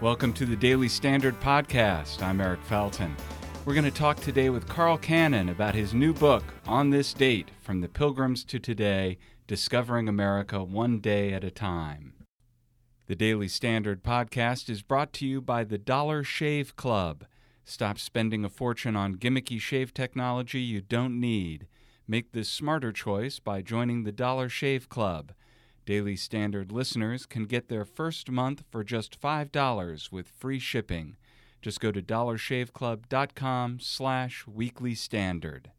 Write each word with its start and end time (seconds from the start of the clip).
Welcome 0.00 0.32
to 0.32 0.46
the 0.46 0.56
Daily 0.56 0.88
Standard 0.88 1.38
Podcast. 1.40 2.22
I'm 2.22 2.40
Eric 2.40 2.60
Felten. 2.66 3.14
We're 3.66 3.74
going 3.74 3.84
to 3.84 3.90
talk 3.90 4.18
today 4.18 4.48
with 4.48 4.66
Carl 4.66 4.96
Cannon 4.96 5.50
about 5.50 5.74
his 5.74 5.92
new 5.92 6.14
book, 6.14 6.42
On 6.64 6.88
This 6.88 7.12
Date 7.12 7.50
From 7.60 7.82
the 7.82 7.88
Pilgrims 7.88 8.42
to 8.44 8.58
Today 8.58 9.18
Discovering 9.46 10.08
America 10.08 10.64
One 10.64 11.00
Day 11.00 11.34
at 11.34 11.44
a 11.44 11.50
Time. 11.50 12.14
The 13.08 13.14
Daily 13.14 13.46
Standard 13.46 14.02
Podcast 14.02 14.70
is 14.70 14.80
brought 14.80 15.12
to 15.14 15.26
you 15.26 15.42
by 15.42 15.64
the 15.64 15.76
Dollar 15.76 16.24
Shave 16.24 16.76
Club. 16.76 17.26
Stop 17.66 17.98
spending 17.98 18.42
a 18.42 18.48
fortune 18.48 18.96
on 18.96 19.16
gimmicky 19.16 19.60
shave 19.60 19.92
technology 19.92 20.62
you 20.62 20.80
don't 20.80 21.20
need. 21.20 21.66
Make 22.08 22.32
the 22.32 22.44
smarter 22.44 22.90
choice 22.90 23.38
by 23.38 23.60
joining 23.60 24.04
the 24.04 24.12
Dollar 24.12 24.48
Shave 24.48 24.88
Club. 24.88 25.34
Daily 25.86 26.16
Standard 26.16 26.70
listeners 26.70 27.26
can 27.26 27.46
get 27.46 27.68
their 27.68 27.84
first 27.84 28.30
month 28.30 28.64
for 28.70 28.84
just 28.84 29.20
$5 29.20 30.12
with 30.12 30.28
free 30.28 30.58
shipping. 30.58 31.16
Just 31.62 31.80
go 31.80 31.90
to 31.90 32.00
dollarshaveclub.com 32.00 33.80
slash 33.80 34.46
weekly 34.46 34.94
standard. 34.94 35.70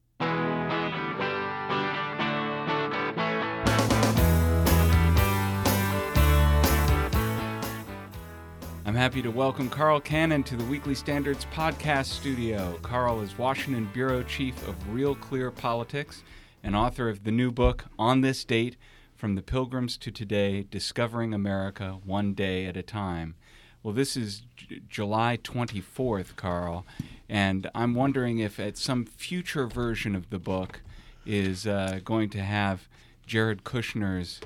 I'm 8.84 8.98
happy 8.98 9.22
to 9.22 9.31
welcome 9.31 9.70
Carl 9.70 10.02
Cannon 10.02 10.44
to 10.44 10.56
the 10.58 10.66
Weekly 10.66 10.95
Standards 10.95 11.45
podcast 11.54 12.08
studio. 12.08 12.78
Carl 12.81 13.22
is 13.22 13.38
Washington 13.38 13.90
Bureau 13.94 14.22
Chief 14.23 14.68
of 14.68 14.94
Real 14.94 15.16
Clear 15.16 15.50
Politics 15.50 16.23
and 16.62 16.76
author 16.76 17.08
of 17.08 17.23
the 17.23 17.31
new 17.31 17.52
book, 17.52 17.86
On 17.98 18.22
This 18.22 18.44
Date, 18.44 18.76
From 19.21 19.35
the 19.35 19.43
Pilgrims 19.43 19.97
to 19.97 20.09
Today, 20.09 20.66
Discovering 20.72 21.31
America 21.31 22.00
One 22.03 22.33
Day 22.33 22.66
at 22.66 22.75
a 22.75 22.81
Time. 22.81 23.36
Well, 23.83 23.94
this 23.94 24.17
is 24.17 24.41
J- 24.58 24.81
July 24.89 25.38
24th, 25.44 26.36
Carl, 26.36 26.88
and 27.30 27.69
I'm 27.75 27.94
wondering 27.94 28.39
if 28.39 28.59
at 28.59 28.80
some 28.80 29.05
future 29.05 29.67
version 29.67 30.16
of 30.16 30.31
the 30.31 30.39
book 30.39 30.81
is 31.23 31.67
uh, 31.67 32.00
going 32.03 32.31
to 32.31 32.41
have 32.41 32.88
Jared 33.28 33.63
Kushner's 33.63 34.41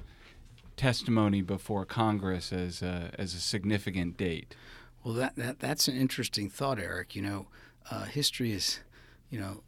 testimony 0.75 1.41
before 1.41 1.85
Congress 1.85 2.51
as 2.51 2.81
a, 2.81 3.11
as 3.17 3.33
a 3.33 3.39
significant 3.39 4.17
date. 4.17 4.57
Well, 5.05 5.13
that, 5.13 5.37
that 5.37 5.59
that's 5.59 5.87
an 5.87 5.95
interesting 5.95 6.49
thought, 6.49 6.79
Eric. 6.79 7.15
You 7.15 7.21
know, 7.21 7.47
uh, 7.89 8.03
history 8.03 8.51
is, 8.51 8.81
you 9.29 9.39
know, 9.39 9.63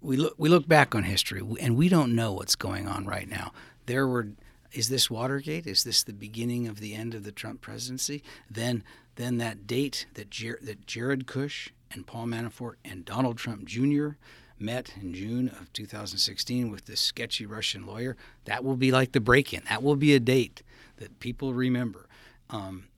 we 0.00 0.16
look 0.16 0.34
we 0.38 0.48
look 0.48 0.68
back 0.68 0.94
on 0.94 1.02
history 1.02 1.42
and 1.60 1.76
we 1.76 1.88
don't 1.88 2.14
know 2.14 2.32
what's 2.32 2.54
going 2.54 2.86
on 2.86 3.06
right 3.06 3.28
now. 3.28 3.50
There 3.86 4.06
were 4.06 4.28
is 4.72 4.88
this 4.88 5.08
Watergate? 5.08 5.68
Is 5.68 5.84
this 5.84 6.02
the 6.02 6.12
beginning 6.12 6.66
of 6.66 6.80
the 6.80 6.94
end 6.94 7.14
of 7.14 7.22
the 7.22 7.30
Trump 7.30 7.60
presidency? 7.60 8.22
Then 8.50 8.82
then 9.16 9.38
that 9.38 9.66
date 9.66 10.06
that 10.14 10.30
Jer- 10.30 10.58
that 10.62 10.86
Jared 10.86 11.26
Kush 11.26 11.70
and 11.90 12.06
Paul 12.06 12.26
Manafort 12.26 12.74
and 12.84 13.04
Donald 13.04 13.38
Trump 13.38 13.64
Jr. 13.66 14.10
met 14.58 14.94
in 15.00 15.14
June 15.14 15.48
of 15.48 15.72
2016 15.72 16.70
with 16.70 16.86
this 16.86 17.00
sketchy 17.00 17.46
Russian 17.46 17.86
lawyer, 17.86 18.16
that 18.46 18.64
will 18.64 18.76
be 18.76 18.90
like 18.90 19.12
the 19.12 19.20
break-in. 19.20 19.62
That 19.68 19.82
will 19.82 19.94
be 19.94 20.14
a 20.14 20.20
date 20.20 20.62
that 20.96 21.20
people 21.20 21.54
remember. 21.54 22.08
Um, 22.50 22.88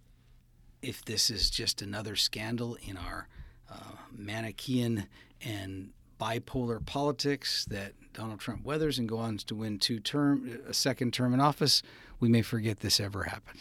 if 0.81 1.05
this 1.05 1.29
is 1.29 1.51
just 1.51 1.83
another 1.83 2.17
scandal 2.17 2.79
in 2.87 2.97
our 2.97 3.29
uh, 3.71 3.97
Manichaean 4.13 5.07
and 5.43 5.91
bipolar 6.21 6.85
politics 6.85 7.67
that 7.67 7.93
Donald 8.17 8.41
Trump 8.41 8.65
weathers 8.65 8.99
and 8.99 9.09
go 9.09 9.19
on 9.19 9.37
to 9.37 9.55
win 9.55 9.79
two 9.79 10.01
term 10.01 10.59
a 10.67 10.73
second 10.73 11.13
term 11.13 11.35
in 11.35 11.41
office, 11.41 11.83
we 12.19 12.29
may 12.29 12.43
forget 12.43 12.81
this 12.81 12.99
ever 12.99 13.25
happened. 13.25 13.61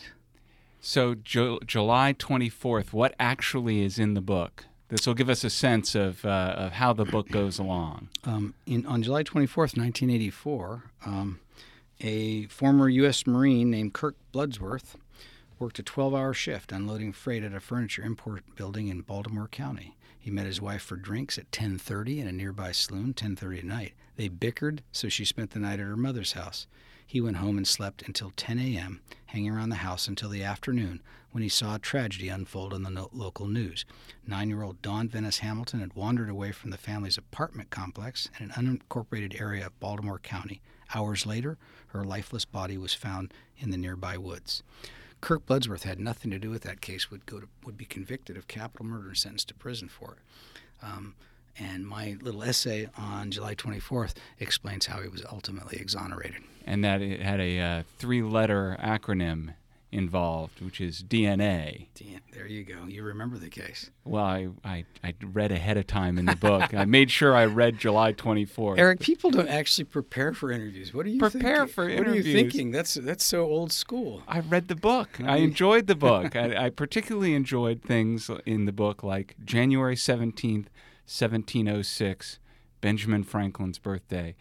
So, 0.79 1.15
Ju- 1.15 1.59
July 1.65 2.13
24th, 2.17 2.93
what 2.93 3.13
actually 3.19 3.83
is 3.83 3.99
in 3.99 4.13
the 4.13 4.21
book? 4.21 4.65
This 4.87 5.05
will 5.05 5.13
give 5.15 5.29
us 5.29 5.43
a 5.43 5.49
sense 5.49 5.95
of, 5.95 6.23
uh, 6.23 6.53
of 6.55 6.73
how 6.73 6.93
the 6.93 7.05
book 7.05 7.29
goes 7.29 7.59
along. 7.59 8.09
Um, 8.23 8.53
in, 8.65 8.85
on 8.85 9.03
July 9.03 9.23
24th, 9.23 9.75
1984, 9.75 10.83
um, 11.05 11.39
a 11.99 12.45
former 12.45 12.87
U.S. 12.87 13.25
Marine 13.27 13.71
named 13.71 13.93
Kirk 13.93 14.15
Bloodsworth 14.31 14.95
worked 15.59 15.79
a 15.79 15.83
12 15.83 16.13
hour 16.13 16.33
shift 16.33 16.71
unloading 16.71 17.11
freight 17.11 17.43
at 17.43 17.53
a 17.53 17.59
furniture 17.59 18.03
import 18.03 18.43
building 18.55 18.87
in 18.87 19.01
Baltimore 19.01 19.47
County. 19.47 19.97
He 20.17 20.31
met 20.31 20.45
his 20.45 20.61
wife 20.61 20.81
for 20.81 20.95
drinks 20.95 21.37
at 21.37 21.51
10:30 21.51 22.19
in 22.19 22.27
a 22.27 22.31
nearby 22.31 22.71
saloon, 22.71 23.13
10:30 23.13 23.59
at 23.59 23.65
night. 23.65 23.93
They 24.15 24.29
bickered, 24.29 24.81
so 24.91 25.09
she 25.09 25.25
spent 25.25 25.51
the 25.51 25.59
night 25.59 25.79
at 25.79 25.85
her 25.85 25.97
mother's 25.97 26.33
house. 26.33 26.67
He 27.05 27.21
went 27.21 27.37
home 27.37 27.57
and 27.57 27.67
slept 27.67 28.03
until 28.03 28.31
10 28.35 28.57
a.m., 28.59 29.01
hanging 29.27 29.51
around 29.51 29.69
the 29.69 29.75
house 29.75 30.07
until 30.07 30.29
the 30.29 30.43
afternoon 30.43 31.01
when 31.31 31.43
he 31.43 31.49
saw 31.49 31.75
a 31.75 31.79
tragedy 31.79 32.29
unfold 32.29 32.73
in 32.73 32.83
the 32.83 32.89
no- 32.89 33.09
local 33.11 33.47
news. 33.47 33.85
Nine 34.25 34.49
year 34.49 34.63
old 34.63 34.81
Dawn 34.81 35.09
Venice 35.09 35.39
Hamilton 35.39 35.81
had 35.81 35.93
wandered 35.93 36.29
away 36.29 36.53
from 36.53 36.71
the 36.71 36.77
family's 36.77 37.17
apartment 37.17 37.69
complex 37.69 38.29
in 38.39 38.49
an 38.49 38.79
unincorporated 38.89 39.39
area 39.39 39.65
of 39.67 39.79
Baltimore 39.79 40.19
County. 40.19 40.61
Hours 40.93 41.25
later, 41.25 41.57
her 41.87 42.05
lifeless 42.05 42.45
body 42.45 42.77
was 42.77 42.93
found 42.93 43.33
in 43.57 43.69
the 43.69 43.77
nearby 43.77 44.17
woods. 44.17 44.63
Kirk 45.19 45.45
Bloodsworth 45.45 45.83
had 45.83 45.99
nothing 45.99 46.31
to 46.31 46.39
do 46.39 46.49
with 46.49 46.61
that 46.63 46.81
case. 46.81 47.11
Would 47.11 47.25
go 47.25 47.39
to, 47.39 47.47
would 47.65 47.77
be 47.77 47.85
convicted 47.85 48.37
of 48.37 48.47
capital 48.47 48.85
murder 48.85 49.09
and 49.09 49.17
sentenced 49.17 49.49
to 49.49 49.55
prison 49.55 49.89
for 49.89 50.13
it. 50.13 50.85
Um, 50.85 51.15
and 51.57 51.85
my 51.87 52.17
little 52.21 52.43
essay 52.43 52.87
on 52.97 53.31
July 53.31 53.55
24th 53.55 54.13
explains 54.39 54.85
how 54.87 55.01
he 55.01 55.07
was 55.09 55.23
ultimately 55.31 55.77
exonerated. 55.79 56.41
And 56.65 56.83
that 56.83 57.01
it 57.01 57.21
had 57.21 57.39
a 57.39 57.59
uh, 57.59 57.83
three 57.99 58.21
letter 58.23 58.77
acronym 58.81 59.53
involved, 59.91 60.59
which 60.61 60.81
is 60.81 61.01
DNA. 61.03 61.87
There 62.33 62.47
you 62.47 62.65
go. 62.65 62.85
You 62.85 63.03
remember 63.03 63.37
the 63.37 63.49
case. 63.49 63.91
Well, 64.03 64.25
I, 64.25 64.49
I, 64.65 64.83
I 65.03 65.13
read 65.23 65.53
ahead 65.53 65.77
of 65.77 65.87
time 65.87 66.17
in 66.17 66.25
the 66.25 66.35
book. 66.35 66.73
I 66.73 66.83
made 66.83 67.09
sure 67.11 67.33
I 67.33 67.45
read 67.45 67.77
July 67.77 68.11
24th. 68.11 68.77
Eric, 68.77 68.99
people 68.99 69.31
don't 69.31 69.47
actually 69.47 69.85
prepare 69.85 70.33
for 70.33 70.51
interviews. 70.51 70.93
What 70.93 71.05
are 71.05 71.09
you 71.09 71.19
Prepare 71.19 71.67
thinking? 71.67 71.73
for 71.73 71.83
What 71.85 71.91
are 71.91 71.95
you 71.95 72.15
interviews. 72.15 72.33
thinking? 72.33 72.71
That's 72.71 72.95
that's 72.95 73.23
so 73.23 73.45
old 73.45 73.71
school. 73.71 74.21
I 74.27 74.39
read 74.41 74.67
the 74.67 74.75
book. 74.75 75.17
I 75.23 75.37
enjoyed 75.37 75.87
the 75.87 75.95
book. 75.95 76.35
I, 76.35 76.65
I 76.65 76.69
particularly 76.71 77.33
enjoyed 77.33 77.81
things 77.81 78.29
in 78.45 78.65
the 78.65 78.73
book 78.73 79.01
like 79.01 79.35
January 79.45 79.95
17th, 79.95 80.65
1706, 81.05 82.39
Benjamin 82.81 83.23
Franklin's 83.23 83.79
birthday. 83.79 84.35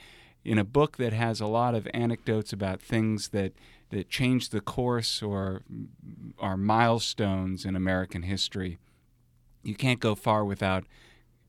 In 0.45 0.59
a 0.59 0.65
book 0.65 0.97
that 0.99 1.13
has 1.13 1.41
a 1.41 1.47
lot 1.47 1.75
of 1.75 1.89
anecdotes 1.95 2.53
about 2.53 2.81
things 2.81 3.29
that, 3.29 3.53
that 3.91 4.11
changed 4.11 4.53
the 4.53 4.61
course 4.61 5.23
or 5.23 5.63
are 6.39 6.57
milestones 6.57 7.65
in 7.65 7.77
American 7.77 8.23
history, 8.23 8.79
you 9.63 9.75
can't 9.75 10.01
go 10.01 10.15
far 10.15 10.45
without 10.45 10.85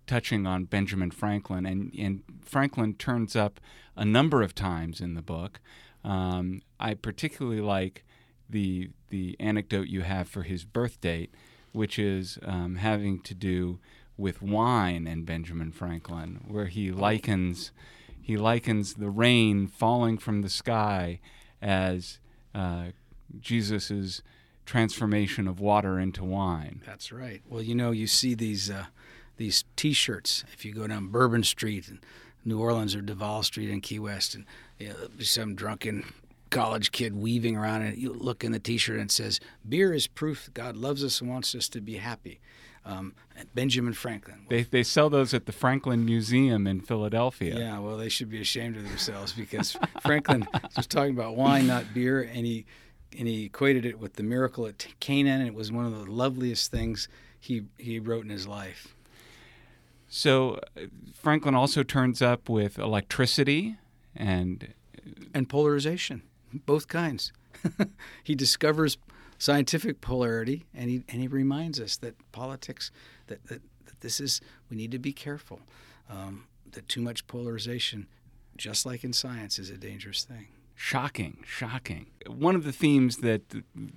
touching 0.08 0.46
on 0.46 0.66
Benjamin 0.66 1.12
Franklin. 1.12 1.66
And, 1.66 1.94
and 1.98 2.24
Franklin 2.42 2.94
turns 2.94 3.36
up 3.36 3.60
a 3.96 4.06
number 4.06 4.42
of 4.42 4.56
times 4.56 5.02
in 5.02 5.14
the 5.14 5.22
book. 5.22 5.60
Um, 6.04 6.62
I 6.80 6.94
particularly 6.94 7.62
like 7.62 8.06
the 8.50 8.90
the 9.10 9.36
anecdote 9.40 9.88
you 9.88 10.02
have 10.02 10.28
for 10.28 10.44
his 10.44 10.66
birth 10.66 11.02
date, 11.02 11.34
which 11.72 11.98
is 11.98 12.38
um, 12.44 12.76
having 12.76 13.20
to 13.22 13.34
do 13.34 13.80
with 14.18 14.42
wine 14.42 15.08
and 15.08 15.26
Benjamin 15.26 15.72
Franklin, 15.72 16.44
where 16.48 16.68
he 16.68 16.92
likens 16.92 17.72
he 18.22 18.38
likens 18.38 18.96
the 18.96 19.10
rain 19.10 19.68
falling 19.68 20.18
from 20.18 20.42
the 20.42 20.50
sky 20.50 21.20
as 21.62 22.20
uh, 22.56 22.86
Jesus's 23.40 24.24
transformation 24.66 25.48
of 25.48 25.60
water 25.60 26.00
into 26.00 26.24
wine. 26.24 26.82
That's 26.86 27.12
right. 27.12 27.42
Well, 27.48 27.62
you 27.62 27.76
know, 27.76 27.92
you 27.92 28.08
see 28.08 28.34
these 28.34 28.70
uh, 28.70 28.86
these 29.38 29.64
T-shirts 29.76 30.44
if 30.54 30.66
you 30.66 30.74
go 30.74 30.88
down 30.88 31.08
Bourbon 31.08 31.44
Street 31.44 31.88
in 31.88 32.00
New 32.44 32.60
Orleans 32.60 32.96
or 32.96 33.02
Duval 33.02 33.44
Street 33.44 33.70
in 33.70 33.82
Key 33.82 34.00
West, 34.00 34.34
and 34.36 34.46
you 34.80 34.90
know, 34.90 34.96
some 35.20 35.56
drunken 35.56 36.06
college 36.50 36.92
kid 36.92 37.16
weaving 37.16 37.58
around, 37.58 37.82
and 37.82 37.98
you 37.98 38.14
look 38.14 38.44
in 38.44 38.52
the 38.52 38.60
T-shirt 38.60 38.96
and 39.00 39.10
it 39.10 39.14
says, 39.14 39.40
"Beer 39.68 39.94
is 39.94 40.08
proof 40.08 40.50
God 40.54 40.76
loves 40.76 41.04
us 41.04 41.22
and 41.22 41.30
wants 41.30 41.54
us 41.54 41.70
to 41.70 41.82
be 41.82 41.98
happy." 41.98 42.40
Um, 42.86 43.16
Benjamin 43.56 43.94
Franklin. 43.94 44.46
They, 44.48 44.62
they 44.62 44.84
sell 44.84 45.10
those 45.10 45.34
at 45.34 45.48
the 45.48 45.52
Franklin 45.52 46.06
Museum 46.06 46.68
in 46.68 46.82
Philadelphia. 46.82 47.58
Yeah, 47.58 47.80
well, 47.80 47.98
they 47.98 48.10
should 48.10 48.30
be 48.30 48.40
ashamed 48.40 48.78
of 48.78 48.84
themselves 48.84 49.34
because 49.34 49.76
Franklin 50.02 50.48
was 50.76 50.86
talking 50.86 51.14
about 51.14 51.36
wine, 51.36 51.66
not 51.66 51.94
beer, 51.94 52.22
and 52.22 52.46
he 52.46 52.66
and 53.18 53.28
he 53.28 53.46
equated 53.46 53.86
it 53.86 54.00
with 54.00 54.14
the 54.14 54.24
miracle 54.24 54.68
at 54.68 54.88
Canaan, 55.00 55.40
and 55.40 55.48
it 55.48 55.56
was 55.56 55.72
one 55.72 55.86
of 55.86 55.98
the 55.98 56.12
loveliest 56.12 56.70
things 56.70 57.08
he 57.40 57.64
he 57.78 58.00
wrote 58.00 58.24
in 58.24 58.30
his 58.30 58.48
life. 58.48 58.96
So 60.08 60.60
uh, 60.78 60.82
Franklin 61.14 61.56
also 61.56 61.84
turns 61.84 62.22
up 62.22 62.50
with 62.50 62.78
electricity 62.78 63.78
and 64.16 64.74
And 65.34 65.50
polarization, 65.50 66.22
both 66.66 66.88
kinds. 66.88 67.34
he 68.24 68.36
discovers 68.36 68.98
scientific 69.38 70.02
polarity, 70.02 70.66
and 70.74 70.90
he 70.90 71.04
and 71.10 71.22
he 71.22 71.28
reminds 71.28 71.80
us 71.80 71.98
that 71.98 72.16
politics 72.32 72.92
that 73.28 73.46
that, 73.48 73.62
that 73.86 74.02
this 74.02 74.20
is 74.20 74.42
we 74.70 74.78
need 74.78 74.92
to 74.92 75.00
be 75.00 75.14
careful. 75.14 75.60
Um, 76.10 76.46
that 76.72 76.88
too 76.88 77.02
much 77.02 77.26
polarization, 77.28 78.08
just 78.58 78.86
like 78.86 79.04
in 79.04 79.14
science, 79.14 79.58
is 79.58 79.70
a 79.70 79.78
dangerous 79.78 80.24
thing. 80.24 80.48
Shocking, 80.78 81.38
shocking. 81.46 82.08
One 82.28 82.54
of 82.54 82.66
the 82.66 82.74
themes 82.74 83.18
that 83.18 83.42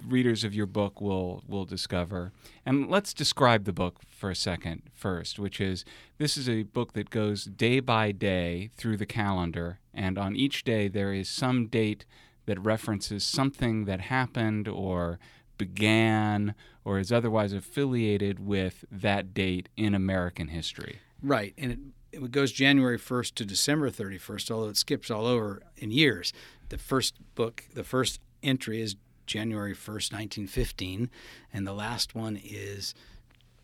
readers 0.06 0.44
of 0.44 0.55
your 0.55 0.67
book 0.67 1.00
will 1.00 1.43
will 1.49 1.64
discover, 1.64 2.32
and 2.64 2.88
let's 2.88 3.12
describe 3.12 3.64
the 3.64 3.73
book 3.73 4.00
for 4.08 4.31
a 4.31 4.37
second 4.37 4.82
first, 4.94 5.40
which 5.40 5.61
is 5.61 5.85
this 6.19 6.37
is 6.37 6.49
a 6.49 6.62
book 6.62 6.93
that 6.93 7.11
goes 7.11 7.44
day 7.44 7.81
by 7.81 8.12
day 8.12 8.70
through 8.76 8.96
the 8.96 9.06
calendar, 9.06 9.81
and 9.93 10.17
on 10.17 10.37
each 10.37 10.62
day 10.62 10.87
there 10.87 11.12
is 11.12 11.29
some 11.29 11.67
date 11.67 12.05
that 12.49 12.59
references 12.59 13.23
something 13.23 13.85
that 13.85 14.00
happened 14.03 14.67
or 14.67 15.19
began 15.56 16.55
or 16.85 16.99
is 16.99 17.12
otherwise 17.12 17.53
affiliated 17.53 18.45
with 18.45 18.85
that 18.91 19.33
date 19.33 19.69
in 19.77 19.95
American 19.95 20.49
history. 20.49 20.99
Right, 21.23 21.55
and 21.56 21.73
it 21.73 21.79
it 22.12 22.31
goes 22.31 22.53
January 22.53 22.99
1st 22.99 23.35
to 23.35 23.45
December 23.45 23.91
31st, 23.91 24.50
although 24.50 24.69
it 24.69 24.77
skips 24.77 25.11
all 25.11 25.27
over 25.27 25.62
in 25.77 25.91
years. 25.91 26.33
The 26.69 26.79
first 26.79 27.15
book, 27.35 27.65
the 27.75 27.85
first 27.85 28.21
entry 28.43 28.81
is 28.81 28.97
January 29.27 29.75
1st, 29.75 30.12
1915, 30.12 31.11
and 31.53 31.67
the 31.67 31.73
last 31.73 32.15
one 32.15 32.41
is 32.43 32.95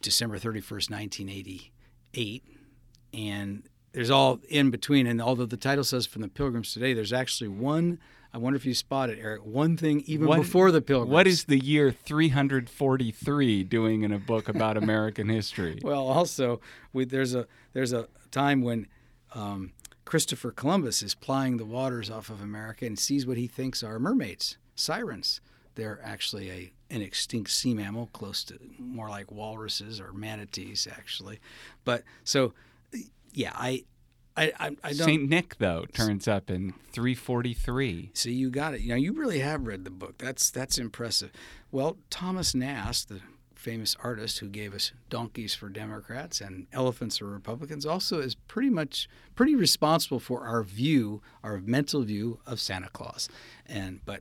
December 0.03 0.39
31st, 0.39 0.91
1988. 0.91 2.45
And 3.15 3.63
there's 3.93 4.11
all 4.11 4.41
in 4.49 4.71
between. 4.71 5.07
And 5.07 5.23
although 5.23 5.47
the 5.47 5.57
title 5.57 5.85
says 5.85 6.07
From 6.07 6.23
the 6.23 6.29
Pilgrims 6.29 6.73
Today, 6.73 6.93
there's 6.93 7.13
actually 7.13 7.49
one. 7.49 7.99
I 8.35 8.39
wonder 8.39 8.57
if 8.57 8.67
you 8.67 8.75
spot 8.75 9.11
it, 9.11 9.19
Eric. 9.23 9.47
One 9.47 9.77
thing 9.77 10.03
even 10.07 10.27
what, 10.27 10.39
before 10.39 10.73
the 10.73 10.83
Pilgrims. 10.83 11.13
What 11.13 11.29
is 11.29 11.45
the 11.45 11.57
year 11.57 11.93
343 11.93 13.63
doing 13.63 14.03
in 14.03 14.11
a 14.11 14.19
book 14.19 14.49
about 14.49 14.77
American 14.77 15.29
history? 15.29 15.79
Well, 15.85 16.09
also 16.09 16.61
we, 16.93 17.05
there's 17.05 17.35
a 17.35 17.47
there's 17.75 17.93
a 17.93 18.09
time 18.33 18.63
when 18.63 18.89
um, 19.35 19.73
Christopher 20.05 20.51
Columbus 20.51 21.03
is 21.03 21.15
plying 21.15 21.59
the 21.59 21.65
waters 21.65 22.11
off 22.11 22.29
of 22.29 22.43
America 22.43 22.87
and 22.87 22.99
sees 22.99 23.25
what 23.25 23.37
he 23.37 23.47
thinks 23.47 23.85
are 23.85 23.99
mermaids, 24.01 24.57
sirens. 24.75 25.41
They're 25.77 26.01
actually 26.03 26.51
a 26.51 26.73
an 26.91 27.03
extinct 27.03 27.51
sea 27.51 27.75
mammal, 27.75 28.09
close 28.13 28.43
to 28.45 28.59
more 28.79 29.09
like 29.09 29.31
walruses 29.31 30.01
or 30.01 30.13
manatees, 30.13 30.89
actually. 30.91 31.39
But 31.85 32.03
so, 32.25 32.53
yeah, 33.33 33.53
I. 33.55 33.85
I, 34.37 34.53
I, 34.59 34.67
I 34.83 34.93
don't. 34.93 35.07
Saint 35.07 35.29
Nick 35.29 35.59
though 35.59 35.85
turns 35.93 36.27
up 36.27 36.51
in 36.51 36.75
343. 36.93 38.11
See, 38.15 38.33
you 38.33 38.51
got 38.51 38.75
it. 38.75 38.81
You 38.81 38.91
know, 38.91 38.97
you 38.97 39.13
really 39.13 39.39
have 39.41 39.67
read 39.67 39.85
the 39.85 39.91
book. 39.91 40.19
That's 40.19 40.51
that's 40.51 40.79
impressive. 40.79 41.31
Well, 41.71 41.99
Thomas 42.11 42.55
Nast, 42.55 43.09
the 43.09 43.21
famous 43.55 43.97
artist 44.03 44.41
who 44.41 44.49
gave 44.49 44.75
us 44.75 44.93
donkeys 45.09 45.55
for 45.55 45.69
Democrats 45.69 46.41
and 46.41 46.67
elephants 46.73 47.19
for 47.19 47.27
Republicans, 47.27 47.87
also 47.87 48.21
is 48.21 48.35
pretty 48.35 48.71
much 48.71 49.09
pretty 49.37 49.55
responsible 49.55 50.21
for 50.21 50.47
our 50.47 50.63
view, 50.63 51.23
our 51.43 51.59
mental 51.59 52.03
view 52.03 52.41
of 52.47 52.61
Santa 52.61 52.89
Claus. 52.89 53.29
And 53.67 54.01
but 54.05 54.21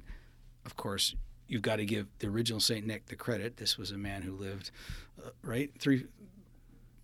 of 0.65 0.75
course, 0.75 1.15
you've 1.47 1.63
got 1.63 1.77
to 1.77 1.85
give 1.85 2.07
the 2.19 2.27
original 2.27 2.59
Saint 2.59 2.85
Nick 2.85 3.07
the 3.07 3.15
credit. 3.15 3.57
This 3.57 3.77
was 3.77 3.91
a 3.91 3.97
man 3.97 4.21
who 4.21 4.33
lived 4.33 4.69
uh, 5.23 5.29
right 5.41 5.71
three 5.79 6.05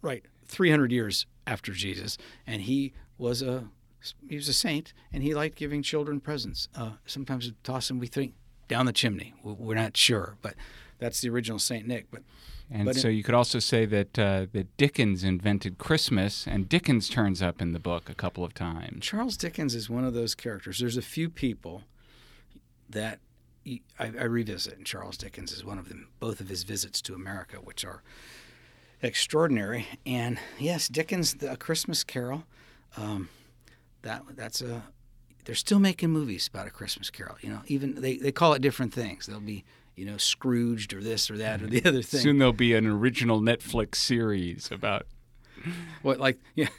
right 0.02 0.24
300 0.50 0.92
years 0.92 1.25
after 1.48 1.72
Jesus, 1.72 2.18
and 2.46 2.63
he 2.63 2.94
was 3.18 3.42
a 3.42 3.69
he 4.28 4.36
was 4.36 4.48
a 4.48 4.54
saint, 4.54 4.94
and 5.12 5.24
he 5.24 5.34
liked 5.34 5.57
giving 5.57 5.81
children 5.84 6.19
presents. 6.19 6.69
Uh, 6.75 6.92
sometimes 7.06 7.51
toss 7.63 7.90
them, 7.90 8.00
we 8.00 8.07
think, 8.07 8.34
down 8.68 8.86
the 8.86 8.94
chimney. 8.94 9.34
We're 9.44 9.75
not 9.75 9.98
sure, 9.98 10.38
but 10.42 10.56
that's 11.00 11.19
the 11.22 11.30
original 11.30 11.60
Saint 11.60 11.86
Nick. 11.86 12.10
But 12.10 12.24
and 12.72 12.86
but 12.86 12.96
so 12.96 13.07
you 13.07 13.24
could 13.24 13.36
also 13.36 13.60
say 13.60 13.86
that 13.86 14.18
uh, 14.18 14.46
that 14.54 14.75
Dickens 14.78 15.24
invented 15.24 15.78
Christmas, 15.78 16.48
and 16.48 16.69
Dickens 16.69 17.10
turns 17.10 17.42
up 17.42 17.62
in 17.62 17.74
the 17.74 17.80
book 17.80 18.10
a 18.10 18.16
couple 18.16 18.44
of 18.44 18.54
times. 18.54 19.06
Charles 19.06 19.38
Dickens 19.38 19.75
is 19.75 19.90
one 19.90 20.06
of 20.06 20.13
those 20.13 20.36
characters. 20.36 20.80
There's 20.80 20.98
a 20.98 21.01
few 21.01 21.30
people 21.30 21.84
that 22.90 23.19
I, 23.68 23.81
I 24.00 24.24
revisit, 24.24 24.78
and 24.78 24.86
Charles 24.86 25.18
Dickens 25.18 25.51
is 25.51 25.66
one 25.66 25.78
of 25.78 25.90
them. 25.90 26.07
Both 26.19 26.40
of 26.40 26.50
his 26.50 26.63
visits 26.63 27.01
to 27.04 27.13
America, 27.13 27.57
which 27.57 27.84
are 27.84 28.01
extraordinary. 29.01 29.88
And 30.06 30.40
yes, 30.57 30.88
Dickens, 30.88 31.36
the, 31.36 31.51
A 31.51 31.57
Christmas 31.57 32.04
Carol. 32.04 32.44
Um, 32.98 33.30
that 34.01 34.24
that's 34.36 34.62
a 34.62 34.84
they're 35.46 35.56
still 35.56 35.80
making 35.80 36.10
movies 36.10 36.48
about 36.48 36.68
a 36.68 36.69
Christmas 36.69 37.10
Carol. 37.10 37.36
You 37.42 37.50
know, 37.50 37.62
even 37.68 37.96
they, 37.96 38.18
they 38.18 38.31
call 38.31 38.54
it 38.54 38.62
different 38.62 38.94
things. 38.94 39.25
They'll 39.25 39.40
be 39.40 39.63
you 40.00 40.06
know, 40.06 40.16
Scrooged 40.16 40.94
or 40.94 41.04
this 41.04 41.30
or 41.30 41.38
that 41.38 41.62
or 41.62 41.68
the 41.68 41.84
other 41.86 42.01
thing. 42.01 42.22
Soon 42.22 42.38
there'll 42.38 42.54
be 42.54 42.74
an 42.74 42.88
original 42.88 43.42
Netflix 43.42 43.96
series 43.96 44.72
about 44.72 45.06
what, 46.04 46.19
like, 46.19 46.40
yeah. 46.56 46.69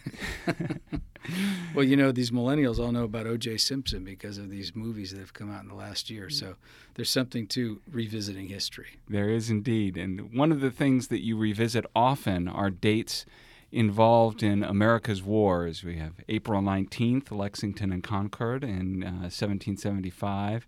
well, 1.75 1.85
you 1.85 1.97
know, 1.97 2.13
these 2.13 2.31
millennials 2.31 2.79
all 2.79 2.93
know 2.93 3.05
about 3.05 3.27
O.J. 3.27 3.59
Simpson 3.59 4.05
because 4.05 4.39
of 4.39 4.51
these 4.51 4.75
movies 4.75 5.13
that 5.13 5.21
have 5.21 5.35
come 5.35 5.53
out 5.53 5.63
in 5.63 5.69
the 5.69 5.75
last 5.75 6.11
year. 6.11 6.31
So 6.31 6.57
there's 6.95 7.11
something 7.11 7.47
to 7.49 7.81
revisiting 7.91 8.49
history. 8.49 8.99
There 9.09 9.29
is 9.29 9.51
indeed, 9.51 9.97
and 9.97 10.33
one 10.35 10.53
of 10.53 10.61
the 10.61 10.71
things 10.71 11.09
that 11.09 11.25
you 11.25 11.37
revisit 11.37 11.85
often 11.95 12.49
are 12.49 12.71
dates 12.71 13.27
involved 13.73 14.43
in 14.43 14.65
America's 14.65 15.23
wars. 15.23 15.85
We 15.85 15.97
have 15.97 16.15
April 16.29 16.61
19th, 16.61 17.31
Lexington 17.31 17.93
and 17.93 18.03
Concord 18.03 18.65
in 18.65 19.05
uh, 19.05 19.31
1775. 19.31 20.67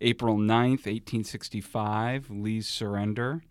April 0.00 0.36
9th, 0.36 0.84
1865, 0.86 2.30
Lee's 2.30 2.68
surrender. 2.68 3.42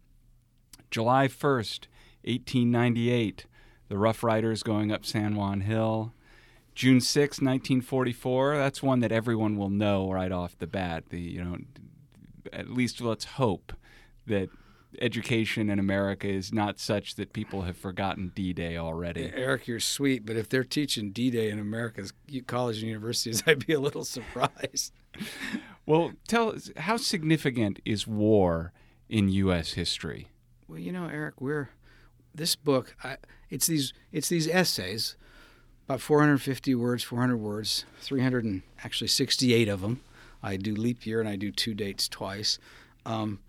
July 0.91 1.27
1st, 1.27 1.87
1898, 2.23 3.45
the 3.87 3.97
Rough 3.97 4.23
Riders 4.23 4.61
going 4.61 4.91
up 4.91 5.05
San 5.05 5.35
Juan 5.35 5.61
Hill. 5.61 6.13
June 6.81 6.99
6, 6.99 7.37
1944, 7.41 8.57
that's 8.57 8.81
one 8.81 9.01
that 9.01 9.11
everyone 9.11 9.55
will 9.55 9.69
know 9.69 10.11
right 10.11 10.31
off 10.31 10.57
the 10.57 10.65
bat. 10.65 11.09
The, 11.09 11.19
you 11.19 11.43
know, 11.43 11.57
at 12.51 12.71
least 12.71 12.99
let's 13.01 13.23
hope 13.23 13.71
that 14.25 14.49
education 14.99 15.69
in 15.69 15.77
America 15.77 16.27
is 16.27 16.51
not 16.51 16.79
such 16.79 17.13
that 17.17 17.33
people 17.33 17.61
have 17.61 17.77
forgotten 17.77 18.31
D-Day 18.33 18.77
already. 18.77 19.31
Eric, 19.35 19.67
you're 19.67 19.79
sweet, 19.79 20.25
but 20.25 20.35
if 20.35 20.49
they're 20.49 20.63
teaching 20.63 21.11
D-Day 21.11 21.51
in 21.51 21.59
America's 21.59 22.13
colleges 22.47 22.81
and 22.81 22.89
universities, 22.89 23.43
I'd 23.47 23.67
be 23.67 23.73
a 23.73 23.79
little 23.79 24.03
surprised. 24.03 24.91
Well, 25.85 26.13
tell 26.27 26.49
us 26.49 26.71
how 26.77 26.97
significant 26.97 27.79
is 27.85 28.07
war 28.07 28.73
in 29.07 29.29
U.S. 29.29 29.73
history? 29.73 30.29
Well, 30.67 30.79
you 30.79 30.91
know, 30.91 31.05
Eric, 31.05 31.39
we're 31.39 31.69
this 32.33 32.55
book. 32.55 32.95
I, 33.03 33.17
it's 33.51 33.67
these 33.67 33.93
it's 34.11 34.29
these 34.29 34.47
essays, 34.47 35.15
about 35.85 36.01
450 36.01 36.75
words, 36.75 37.03
400 37.03 37.37
words, 37.37 37.85
300 38.01 38.43
and 38.43 38.61
actually 38.83 39.07
68 39.07 39.67
of 39.67 39.81
them. 39.81 40.01
I 40.43 40.57
do 40.57 40.75
leap 40.75 41.05
year 41.05 41.19
and 41.19 41.29
I 41.29 41.35
do 41.35 41.51
two 41.51 41.73
dates 41.73 42.07
twice. 42.07 42.57
Um, 43.05 43.39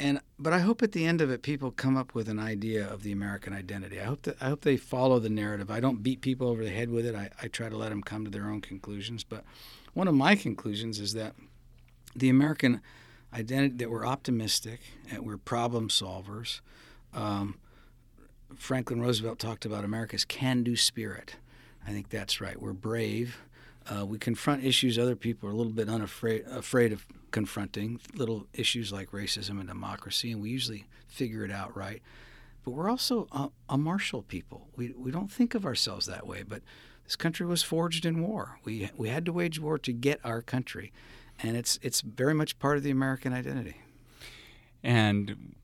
and 0.00 0.20
but 0.38 0.52
I 0.52 0.58
hope 0.58 0.82
at 0.82 0.92
the 0.92 1.06
end 1.06 1.20
of 1.20 1.30
it, 1.30 1.42
people 1.42 1.70
come 1.70 1.96
up 1.96 2.14
with 2.14 2.28
an 2.28 2.38
idea 2.38 2.86
of 2.86 3.02
the 3.02 3.12
American 3.12 3.52
identity. 3.52 4.00
I 4.00 4.04
hope 4.04 4.22
that 4.22 4.36
I 4.40 4.46
hope 4.48 4.62
they 4.62 4.76
follow 4.76 5.18
the 5.18 5.28
narrative. 5.28 5.70
I 5.70 5.80
don't 5.80 6.02
beat 6.02 6.20
people 6.20 6.48
over 6.48 6.64
the 6.64 6.70
head 6.70 6.90
with 6.90 7.06
it. 7.06 7.14
I, 7.14 7.30
I 7.40 7.48
try 7.48 7.68
to 7.68 7.76
let 7.76 7.90
them 7.90 8.02
come 8.02 8.24
to 8.24 8.30
their 8.30 8.46
own 8.46 8.60
conclusions. 8.60 9.22
But 9.22 9.44
one 9.92 10.08
of 10.08 10.14
my 10.14 10.34
conclusions 10.34 10.98
is 10.98 11.14
that 11.14 11.34
the 12.16 12.28
American 12.28 12.80
identity 13.32 13.76
that 13.76 13.90
we're 13.90 14.06
optimistic 14.06 14.80
and 15.10 15.24
we're 15.24 15.36
problem 15.36 15.88
solvers. 15.88 16.60
Um, 17.12 17.58
Franklin 18.56 19.00
Roosevelt 19.00 19.38
talked 19.38 19.64
about 19.64 19.84
America's 19.84 20.24
can-do 20.24 20.76
spirit. 20.76 21.36
I 21.86 21.90
think 21.90 22.08
that's 22.08 22.40
right. 22.40 22.60
We're 22.60 22.72
brave. 22.72 23.38
Uh, 23.86 24.06
we 24.06 24.18
confront 24.18 24.64
issues 24.64 24.98
other 24.98 25.16
people 25.16 25.48
are 25.48 25.52
a 25.52 25.56
little 25.56 25.72
bit 25.72 25.88
unafraid 25.88 26.44
afraid 26.50 26.92
of 26.92 27.06
confronting, 27.30 28.00
little 28.14 28.46
issues 28.54 28.92
like 28.92 29.10
racism 29.10 29.58
and 29.58 29.68
democracy, 29.68 30.32
and 30.32 30.40
we 30.40 30.50
usually 30.50 30.86
figure 31.06 31.44
it 31.44 31.50
out 31.50 31.76
right. 31.76 32.00
But 32.64 32.70
we're 32.70 32.88
also 32.88 33.28
a, 33.30 33.50
a 33.68 33.76
martial 33.76 34.22
people. 34.22 34.68
We, 34.74 34.94
we 34.96 35.10
don't 35.10 35.30
think 35.30 35.54
of 35.54 35.66
ourselves 35.66 36.06
that 36.06 36.26
way, 36.26 36.42
but 36.42 36.62
this 37.04 37.14
country 37.14 37.44
was 37.44 37.62
forged 37.62 38.06
in 38.06 38.22
war. 38.26 38.58
We, 38.64 38.90
we 38.96 39.10
had 39.10 39.26
to 39.26 39.34
wage 39.34 39.60
war 39.60 39.78
to 39.80 39.92
get 39.92 40.18
our 40.24 40.40
country 40.40 40.90
and 41.42 41.56
it's 41.56 41.78
it's 41.82 42.00
very 42.00 42.34
much 42.34 42.58
part 42.58 42.76
of 42.76 42.82
the 42.82 42.90
American 42.90 43.32
identity. 43.32 43.76
And 44.82 45.54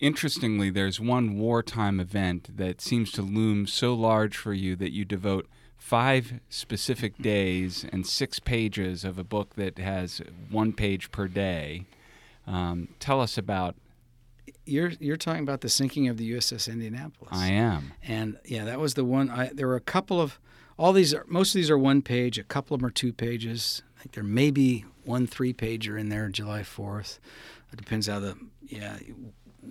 interestingly, 0.00 0.70
there's 0.70 0.98
one 0.98 1.38
wartime 1.38 2.00
event 2.00 2.56
that 2.56 2.80
seems 2.80 3.12
to 3.12 3.22
loom 3.22 3.66
so 3.66 3.94
large 3.94 4.36
for 4.36 4.52
you 4.52 4.74
that 4.76 4.92
you 4.92 5.04
devote 5.04 5.46
five 5.76 6.40
specific 6.48 7.16
days 7.18 7.84
and 7.92 8.06
six 8.06 8.38
pages 8.38 9.04
of 9.04 9.18
a 9.18 9.24
book 9.24 9.54
that 9.54 9.78
has 9.78 10.20
one 10.50 10.72
page 10.72 11.10
per 11.10 11.28
day. 11.28 11.84
Um, 12.46 12.88
tell 12.98 13.20
us 13.20 13.38
about. 13.38 13.76
You're 14.66 14.92
you're 15.00 15.16
talking 15.16 15.42
about 15.42 15.62
the 15.62 15.68
sinking 15.68 16.08
of 16.08 16.16
the 16.16 16.32
USS 16.32 16.70
Indianapolis. 16.70 17.32
I 17.32 17.48
am. 17.48 17.92
And 18.02 18.38
yeah, 18.44 18.64
that 18.64 18.78
was 18.78 18.94
the 18.94 19.04
one. 19.04 19.30
I, 19.30 19.50
there 19.52 19.66
were 19.66 19.76
a 19.76 19.80
couple 19.80 20.20
of 20.20 20.38
all 20.76 20.92
these. 20.92 21.14
Are, 21.14 21.24
most 21.28 21.50
of 21.50 21.54
these 21.54 21.70
are 21.70 21.78
one 21.78 22.02
page. 22.02 22.38
A 22.38 22.44
couple 22.44 22.74
of 22.74 22.80
them 22.80 22.86
are 22.86 22.92
two 22.92 23.12
pages. 23.12 23.82
I 23.96 24.02
think 24.02 24.14
there 24.14 24.24
may 24.24 24.50
be 24.50 24.84
one 25.04 25.26
three 25.26 25.52
pager 25.52 25.98
in 25.98 26.08
there 26.08 26.28
July 26.28 26.60
4th. 26.60 27.18
It 27.72 27.76
depends 27.76 28.06
how 28.06 28.20
the 28.20 28.36
yeah 28.66 28.98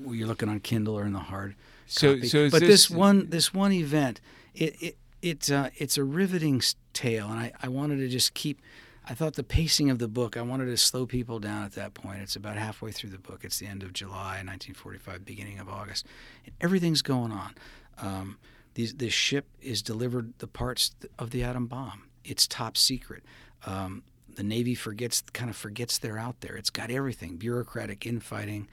you're 0.08 0.28
looking 0.28 0.50
on 0.50 0.60
Kindle 0.60 0.98
or 0.98 1.06
in 1.06 1.14
the 1.14 1.20
hard. 1.20 1.56
So 1.88 2.16
copy. 2.16 2.28
so 2.28 2.50
but 2.50 2.60
this, 2.60 2.70
this, 2.70 2.90
one 2.90 3.30
this 3.30 3.54
one 3.54 3.72
event 3.72 4.22
it 4.54 4.76
it 4.82 4.98
it's 5.22 5.52
uh, 5.52 5.70
it's 5.78 5.98
a 5.98 6.04
riveting 6.04 6.62
tale, 6.94 7.28
and 7.28 7.40
I 7.40 7.52
I 7.62 7.68
wanted 7.70 7.98
to 7.98 8.08
just 8.08 8.34
keep. 8.34 8.62
I 9.06 9.16
thought 9.16 9.34
the 9.34 9.44
pacing 9.44 9.90
of 9.90 9.98
the 9.98 10.08
book, 10.08 10.38
I 10.38 10.44
wanted 10.44 10.66
to 10.66 10.78
slow 10.78 11.08
people 11.08 11.40
down 11.40 11.64
at 11.64 11.72
that 11.72 11.96
point. 11.96 12.20
It's 12.20 12.36
about 12.36 12.58
halfway 12.58 12.92
through 12.92 13.10
the 13.10 13.18
book. 13.18 13.44
It's 13.44 13.58
the 13.58 13.66
end 13.66 13.82
of 13.82 13.92
July 13.92 14.44
1945, 14.44 15.26
beginning 15.26 15.58
of 15.58 15.68
August. 15.68 16.06
And 16.46 16.54
everything's 16.62 17.02
going 17.02 17.32
on. 17.32 17.56
Um, 17.98 18.38
these, 18.76 18.94
this 18.94 19.14
ship 19.14 19.48
is 19.62 19.82
delivered 19.82 20.34
the 20.38 20.48
parts 20.48 20.92
of 21.18 21.32
the 21.32 21.44
atom 21.44 21.66
bomb. 21.66 22.04
It's 22.24 22.46
top 22.46 22.78
secret. 22.78 23.24
Um, 23.66 24.04
the 24.36 24.44
Navy 24.44 24.76
forgets, 24.76 25.24
kind 25.34 25.50
of 25.50 25.56
forgets 25.56 25.98
they're 25.98 26.20
out 26.20 26.42
there. 26.42 26.56
It's 26.56 26.70
got 26.70 26.92
everything 26.92 27.38
bureaucratic 27.38 28.06
infighting, 28.06 28.68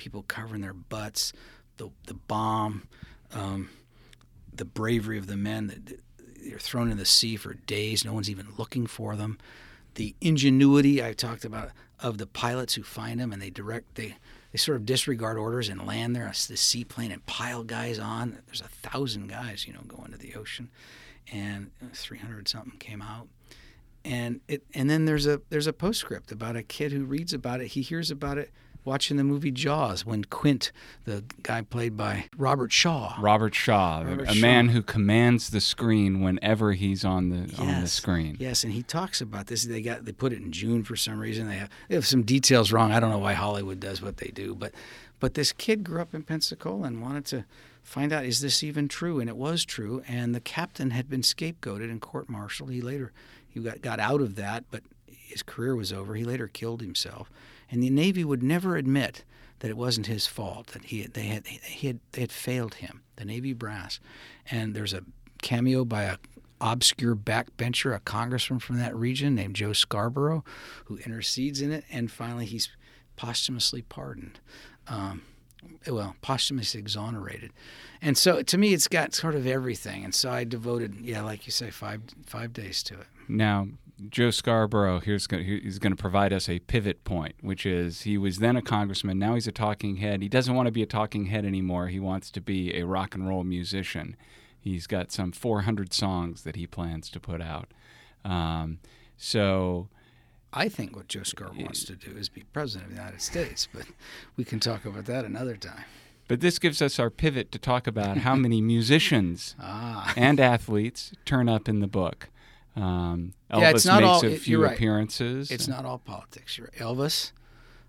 people 0.00 0.24
covering 0.26 0.62
their 0.62 0.74
butts, 0.74 1.32
the, 1.76 1.90
the 2.06 2.14
bomb, 2.14 2.88
um, 3.32 3.70
the 4.52 4.64
bravery 4.64 5.18
of 5.18 5.26
the 5.26 5.36
men 5.36 5.68
that 5.68 6.00
they're 6.42 6.58
thrown 6.58 6.90
in 6.90 6.96
the 6.96 7.04
sea 7.04 7.36
for 7.36 7.54
days. 7.54 8.04
No 8.04 8.12
one's 8.12 8.30
even 8.30 8.48
looking 8.58 8.86
for 8.86 9.14
them 9.14 9.38
the 9.94 10.14
ingenuity 10.20 11.02
I 11.02 11.12
talked 11.12 11.44
about 11.44 11.70
of 11.98 12.18
the 12.18 12.26
pilots 12.26 12.74
who 12.74 12.82
find 12.82 13.20
them 13.20 13.32
and 13.32 13.42
they 13.42 13.50
direct 13.50 13.96
they 13.96 14.16
they 14.52 14.58
sort 14.58 14.76
of 14.76 14.86
disregard 14.86 15.36
orders 15.36 15.68
and 15.68 15.86
land 15.86 16.16
there 16.16 16.26
the 16.26 16.56
seaplane 16.56 17.12
and 17.12 17.24
pile 17.26 17.62
guys 17.62 17.98
on. 17.98 18.38
There's 18.46 18.62
a 18.62 18.88
thousand 18.88 19.28
guys, 19.28 19.64
you 19.66 19.72
know, 19.72 19.82
going 19.86 20.10
to 20.10 20.18
the 20.18 20.34
ocean, 20.34 20.70
and 21.32 21.70
300 21.92 22.48
something 22.48 22.76
came 22.78 23.00
out. 23.00 23.28
And 24.04 24.40
it 24.48 24.62
and 24.74 24.88
then 24.88 25.04
there's 25.04 25.26
a 25.26 25.40
there's 25.50 25.66
a 25.66 25.72
postscript 25.72 26.32
about 26.32 26.56
a 26.56 26.62
kid 26.62 26.92
who 26.92 27.04
reads 27.04 27.32
about 27.32 27.60
it. 27.60 27.68
He 27.68 27.82
hears 27.82 28.10
about 28.10 28.38
it 28.38 28.50
watching 28.84 29.16
the 29.16 29.24
movie 29.24 29.50
Jaws 29.50 30.04
when 30.06 30.24
Quint, 30.24 30.72
the 31.04 31.24
guy 31.42 31.62
played 31.62 31.96
by 31.96 32.26
Robert 32.36 32.72
Shaw, 32.72 33.16
Robert 33.20 33.54
Shaw, 33.54 34.02
Robert 34.02 34.30
a 34.30 34.34
Shaw. 34.34 34.40
man 34.40 34.68
who 34.68 34.82
commands 34.82 35.50
the 35.50 35.60
screen 35.60 36.20
whenever 36.22 36.72
he's 36.72 37.04
on 37.04 37.28
the 37.28 37.48
yes, 37.50 37.58
on 37.58 37.80
the 37.80 37.88
screen. 37.88 38.36
Yes, 38.38 38.64
and 38.64 38.72
he 38.72 38.82
talks 38.82 39.20
about 39.20 39.46
this. 39.46 39.64
They 39.64 39.82
got 39.82 40.04
they 40.04 40.12
put 40.12 40.32
it 40.32 40.40
in 40.40 40.52
June 40.52 40.82
for 40.82 40.96
some 40.96 41.18
reason. 41.18 41.48
They 41.48 41.56
have 41.56 41.70
they 41.88 41.94
have 41.94 42.06
some 42.06 42.22
details 42.22 42.72
wrong. 42.72 42.92
I 42.92 43.00
don't 43.00 43.10
know 43.10 43.18
why 43.18 43.34
Hollywood 43.34 43.80
does 43.80 44.02
what 44.02 44.18
they 44.18 44.28
do, 44.28 44.54
but 44.54 44.72
but 45.18 45.34
this 45.34 45.52
kid 45.52 45.84
grew 45.84 46.00
up 46.00 46.14
in 46.14 46.22
Pensacola 46.22 46.86
and 46.86 47.02
wanted 47.02 47.26
to 47.26 47.44
find 47.82 48.12
out 48.12 48.24
is 48.24 48.40
this 48.40 48.62
even 48.62 48.88
true, 48.88 49.20
and 49.20 49.28
it 49.28 49.36
was 49.36 49.64
true. 49.64 50.02
And 50.08 50.34
the 50.34 50.40
captain 50.40 50.90
had 50.90 51.08
been 51.08 51.22
scapegoated 51.22 51.90
and 51.90 52.00
court-martialed. 52.00 52.70
He 52.70 52.80
later 52.80 53.12
he 53.48 53.60
got 53.60 53.82
got 53.82 54.00
out 54.00 54.20
of 54.20 54.36
that, 54.36 54.64
but 54.70 54.82
his 55.06 55.42
career 55.42 55.76
was 55.76 55.92
over. 55.92 56.14
He 56.14 56.24
later 56.24 56.48
killed 56.48 56.80
himself. 56.80 57.30
And 57.70 57.82
the 57.82 57.90
Navy 57.90 58.24
would 58.24 58.42
never 58.42 58.76
admit 58.76 59.24
that 59.60 59.70
it 59.70 59.76
wasn't 59.76 60.06
his 60.06 60.26
fault 60.26 60.68
that 60.68 60.86
he 60.86 61.02
they 61.06 61.26
had 61.26 61.46
he 61.46 61.86
had 61.86 62.00
they 62.12 62.22
had 62.22 62.32
failed 62.32 62.74
him, 62.74 63.02
the 63.16 63.24
Navy 63.24 63.52
brass. 63.52 64.00
And 64.50 64.74
there's 64.74 64.92
a 64.92 65.04
cameo 65.42 65.84
by 65.84 66.04
a 66.04 66.16
obscure 66.60 67.16
backbencher, 67.16 67.94
a 67.94 68.00
congressman 68.00 68.60
from 68.60 68.78
that 68.78 68.94
region 68.94 69.34
named 69.34 69.56
Joe 69.56 69.72
Scarborough, 69.72 70.44
who 70.86 70.98
intercedes 70.98 71.62
in 71.62 71.72
it, 71.72 71.84
and 71.90 72.10
finally 72.10 72.44
he's 72.44 72.68
posthumously 73.16 73.82
pardoned. 73.82 74.40
Um, 74.88 75.22
well, 75.86 76.16
posthumously 76.22 76.80
exonerated. 76.80 77.52
And 78.02 78.16
so 78.16 78.42
to 78.42 78.58
me, 78.58 78.72
it's 78.72 78.88
got 78.88 79.14
sort 79.14 79.34
of 79.34 79.46
everything. 79.46 80.04
And 80.04 80.14
so 80.14 80.30
I 80.30 80.44
devoted, 80.44 80.96
yeah, 81.02 81.22
like 81.22 81.46
you 81.46 81.52
say, 81.52 81.70
five 81.70 82.00
five 82.26 82.52
days 82.52 82.82
to 82.84 82.94
it. 82.94 83.06
Now, 83.28 83.68
Joe 84.08 84.30
Scarborough 84.30 85.00
here's 85.00 85.26
going 85.26 85.44
to, 85.44 85.60
he's 85.60 85.78
going 85.78 85.94
to 85.94 86.00
provide 86.00 86.32
us 86.32 86.48
a 86.48 86.60
pivot 86.60 87.04
point, 87.04 87.34
which 87.40 87.66
is 87.66 88.02
he 88.02 88.16
was 88.16 88.38
then 88.38 88.56
a 88.56 88.62
congressman, 88.62 89.18
now 89.18 89.34
he's 89.34 89.46
a 89.46 89.52
talking 89.52 89.96
head. 89.96 90.22
He 90.22 90.28
doesn't 90.28 90.54
want 90.54 90.66
to 90.66 90.72
be 90.72 90.82
a 90.82 90.86
talking 90.86 91.26
head 91.26 91.44
anymore. 91.44 91.88
He 91.88 92.00
wants 92.00 92.30
to 92.32 92.40
be 92.40 92.74
a 92.74 92.86
rock 92.86 93.14
and 93.14 93.28
roll 93.28 93.44
musician. 93.44 94.16
He's 94.58 94.86
got 94.86 95.10
some 95.10 95.32
400 95.32 95.92
songs 95.92 96.42
that 96.42 96.56
he 96.56 96.66
plans 96.66 97.10
to 97.10 97.20
put 97.20 97.40
out. 97.40 97.72
Um, 98.24 98.78
so. 99.16 99.88
I 100.52 100.68
think 100.68 100.96
what 100.96 101.08
Joe 101.08 101.22
Scarborough 101.22 101.62
wants 101.62 101.84
to 101.84 101.94
do 101.94 102.16
is 102.16 102.28
be 102.28 102.42
president 102.52 102.90
of 102.90 102.96
the 102.96 103.00
United 103.00 103.22
States, 103.22 103.68
but 103.72 103.84
we 104.36 104.44
can 104.44 104.58
talk 104.58 104.84
about 104.84 105.04
that 105.06 105.24
another 105.24 105.56
time. 105.56 105.84
But 106.26 106.40
this 106.40 106.58
gives 106.58 106.80
us 106.82 106.98
our 106.98 107.10
pivot 107.10 107.50
to 107.52 107.58
talk 107.58 107.86
about 107.86 108.18
how 108.18 108.34
many 108.34 108.60
musicians 108.74 109.56
ah. 109.60 110.12
and 110.16 110.38
athletes 110.38 111.12
turn 111.24 111.48
up 111.48 111.68
in 111.68 111.80
the 111.80 111.86
book. 111.86 112.28
Um, 112.76 113.34
Elvis 113.50 113.60
yeah, 113.60 113.70
it's 113.70 113.86
not 113.86 114.02
makes 114.02 114.24
all, 114.24 114.26
a 114.26 114.36
few 114.36 114.62
right. 114.62 114.74
appearances. 114.74 115.50
It's 115.50 115.68
not 115.68 115.84
all 115.84 115.98
politics. 115.98 116.56
You're 116.56 116.68
Elvis. 116.78 117.32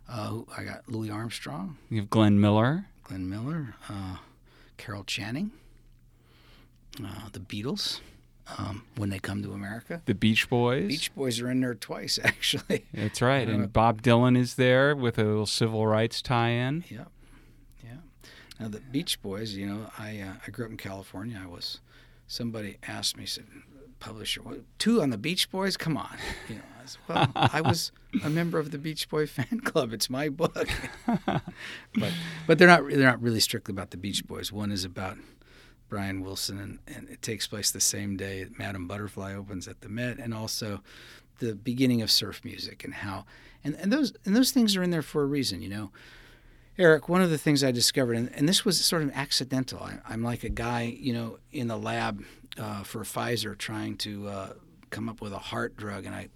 Uh, 0.10 0.42
I 0.58 0.64
got 0.64 0.90
Louis 0.90 1.10
Armstrong. 1.10 1.78
You 1.90 2.02
have 2.02 2.10
Glenn 2.10 2.42
Miller. 2.42 2.88
Glenn 3.04 3.30
Miller. 3.30 3.76
Uh, 3.88 4.18
Carol 4.78 5.04
Channing. 5.04 5.52
Uh, 7.04 7.30
the 7.32 7.40
Beatles. 7.40 8.00
Um, 8.58 8.84
when 8.98 9.10
they 9.10 9.20
come 9.20 9.42
to 9.44 9.54
America. 9.54 10.02
The 10.06 10.16
Beach 10.16 10.50
Boys. 10.50 10.88
Beach 10.88 11.16
Boys 11.16 11.40
are 11.40 11.50
in 11.50 11.62
there 11.62 11.76
twice, 11.76 12.20
actually. 12.24 12.86
That's 12.94 13.22
right. 13.22 13.48
and 13.48 13.64
uh, 13.64 13.68
Bob 13.68 14.02
Dylan 14.02 14.38
is 14.38 14.56
there 14.56 14.94
with 14.94 15.18
a 15.18 15.24
little 15.24 15.46
civil 15.46 15.88
rights 15.88 16.22
tie-in. 16.22 16.84
Yep. 16.90 17.08
Yeah. 17.82 17.90
Now 18.60 18.68
the 18.68 18.82
Beach 18.82 19.22
Boys, 19.22 19.54
you 19.54 19.68
know, 19.68 19.90
I 19.98 20.20
uh, 20.20 20.34
I 20.46 20.52
grew 20.52 20.66
up 20.66 20.72
in 20.72 20.78
California. 20.78 21.40
I 21.42 21.48
was 21.48 21.80
somebody 22.28 22.78
asked 22.86 23.16
me 23.16 23.26
said 23.26 23.46
publisher. 24.02 24.42
Two 24.78 25.02
on 25.02 25.12
the 25.12 25.18
Beach 25.18 25.50
Boys? 25.50 25.78
Come 25.78 25.96
on. 25.96 26.18
You 26.50 26.56
know, 26.56 26.62
I 26.78 26.82
was, 26.82 26.98
well, 27.08 27.32
I 27.36 27.62
was 27.70 27.92
a 28.26 28.30
member 28.30 28.60
of 28.60 28.72
the 28.72 28.78
Beach 28.78 29.08
Boy 29.08 29.26
fan 29.26 29.62
club. 29.64 29.94
It's 29.94 30.10
my 30.10 30.28
book. 30.28 30.68
but 31.16 32.12
but 32.48 32.58
they're 32.58 32.68
not 32.68 32.90
they're 32.90 33.00
not 33.00 33.22
really 33.22 33.40
strictly 33.40 33.72
about 33.72 33.92
the 33.92 33.98
Beach 33.98 34.28
Boys. 34.28 34.52
One 34.52 34.72
is 34.72 34.84
about 34.84 35.18
Brian 35.88 36.22
Wilson, 36.22 36.60
and, 36.60 36.80
and 36.94 37.08
it 37.10 37.22
takes 37.22 37.48
place 37.48 37.72
the 37.72 37.80
same 37.80 38.18
day 38.18 38.48
Madame 38.58 38.88
Butterfly 38.88 39.34
opens 39.34 39.68
at 39.68 39.82
the 39.82 39.90
Met, 39.90 40.18
and 40.18 40.34
also 40.34 40.82
the 41.40 41.56
beginning 41.56 42.02
of 42.02 42.12
surf 42.12 42.42
music 42.44 42.84
and 42.84 42.96
how 42.96 43.26
and, 43.64 43.76
and 43.76 43.94
those 43.94 44.12
and 44.26 44.36
those 44.36 44.52
things 44.52 44.76
are 44.76 44.84
in 44.84 44.90
there 44.90 45.02
for 45.02 45.22
a 45.24 45.28
reason. 45.28 45.62
You 45.62 45.70
know. 45.70 45.92
Eric, 46.82 47.08
one 47.08 47.22
of 47.22 47.30
the 47.30 47.38
things 47.38 47.64
I 47.64 47.72
discovered, 47.72 48.18
and, 48.18 48.34
and 48.34 48.50
this 48.50 48.66
was 48.66 48.84
sort 48.84 49.04
of 49.04 49.12
accidental. 49.14 49.84
I, 49.84 50.00
I'm 50.10 50.24
like 50.24 50.44
a 50.44 50.50
guy, 50.50 50.98
you 51.00 51.14
know, 51.14 51.38
in 51.52 51.68
the 51.68 51.78
lab 51.78 52.24
uh, 52.58 52.82
for 52.82 53.02
Pfizer 53.04 53.56
trying 53.56 53.98
to 53.98 54.28
uh, 54.28 54.54
come 54.90 55.08
up 55.08 55.22
with 55.22 55.32
a 55.32 55.38
heart 55.38 55.78
drug, 55.78 56.08
and 56.08 56.16
I 56.16 56.30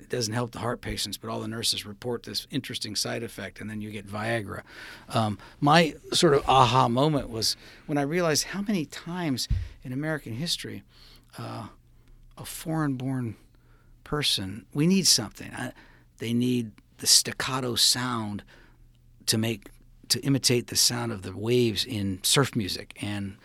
it 0.00 0.08
doesn't 0.08 0.32
help 0.32 0.52
the 0.52 0.58
heart 0.58 0.80
patients, 0.80 1.18
but 1.18 1.28
all 1.28 1.40
the 1.40 1.48
nurses 1.48 1.84
report 1.84 2.22
this 2.22 2.46
interesting 2.50 2.96
side 2.96 3.22
effect, 3.22 3.60
and 3.60 3.68
then 3.68 3.82
you 3.82 3.90
get 3.90 4.06
Viagra. 4.06 4.62
Um, 5.10 5.38
my 5.60 5.94
sort 6.12 6.32
of 6.32 6.48
aha 6.48 6.88
moment 6.88 7.28
was 7.28 7.54
when 7.84 7.98
I 7.98 8.02
realized 8.02 8.44
how 8.44 8.62
many 8.62 8.86
times 8.86 9.48
in 9.82 9.92
American 9.92 10.32
history 10.32 10.82
uh, 11.38 11.68
a 12.38 12.44
foreign-born 12.46 13.36
person 14.02 14.64
we 14.72 14.86
need 14.86 15.06
something. 15.06 15.52
I, 15.54 15.72
they 16.18 16.32
need 16.32 16.72
the 16.98 17.06
staccato 17.06 17.74
sound 17.74 18.42
to 19.26 19.38
make 19.38 19.68
to 20.14 20.20
imitate 20.20 20.68
the 20.68 20.76
sound 20.76 21.12
of 21.12 21.22
the 21.22 21.36
waves 21.36 21.84
in 21.84 22.20
surf 22.22 22.56
music 22.56 22.96
and 23.00 23.36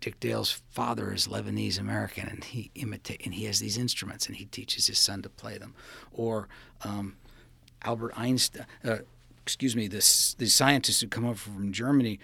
Dick 0.00 0.20
Dale's 0.20 0.60
father 0.70 1.14
is 1.14 1.28
Lebanese 1.28 1.78
American, 1.78 2.28
and 2.28 2.44
he 2.44 2.70
imitate 2.74 3.22
and 3.24 3.32
he 3.32 3.46
has 3.46 3.58
these 3.58 3.78
instruments, 3.78 4.26
and 4.26 4.36
he 4.36 4.44
teaches 4.44 4.86
his 4.86 4.98
son 4.98 5.22
to 5.22 5.30
play 5.30 5.56
them. 5.56 5.74
Or 6.12 6.46
um, 6.82 7.16
Albert 7.82 8.12
Einstein, 8.14 8.66
uh, 8.84 8.98
excuse 9.42 9.74
me, 9.74 9.88
this 9.88 10.34
the 10.34 10.46
scientists 10.46 11.00
who 11.00 11.06
come 11.06 11.24
over 11.24 11.38
from 11.38 11.72
Germany 11.72 12.20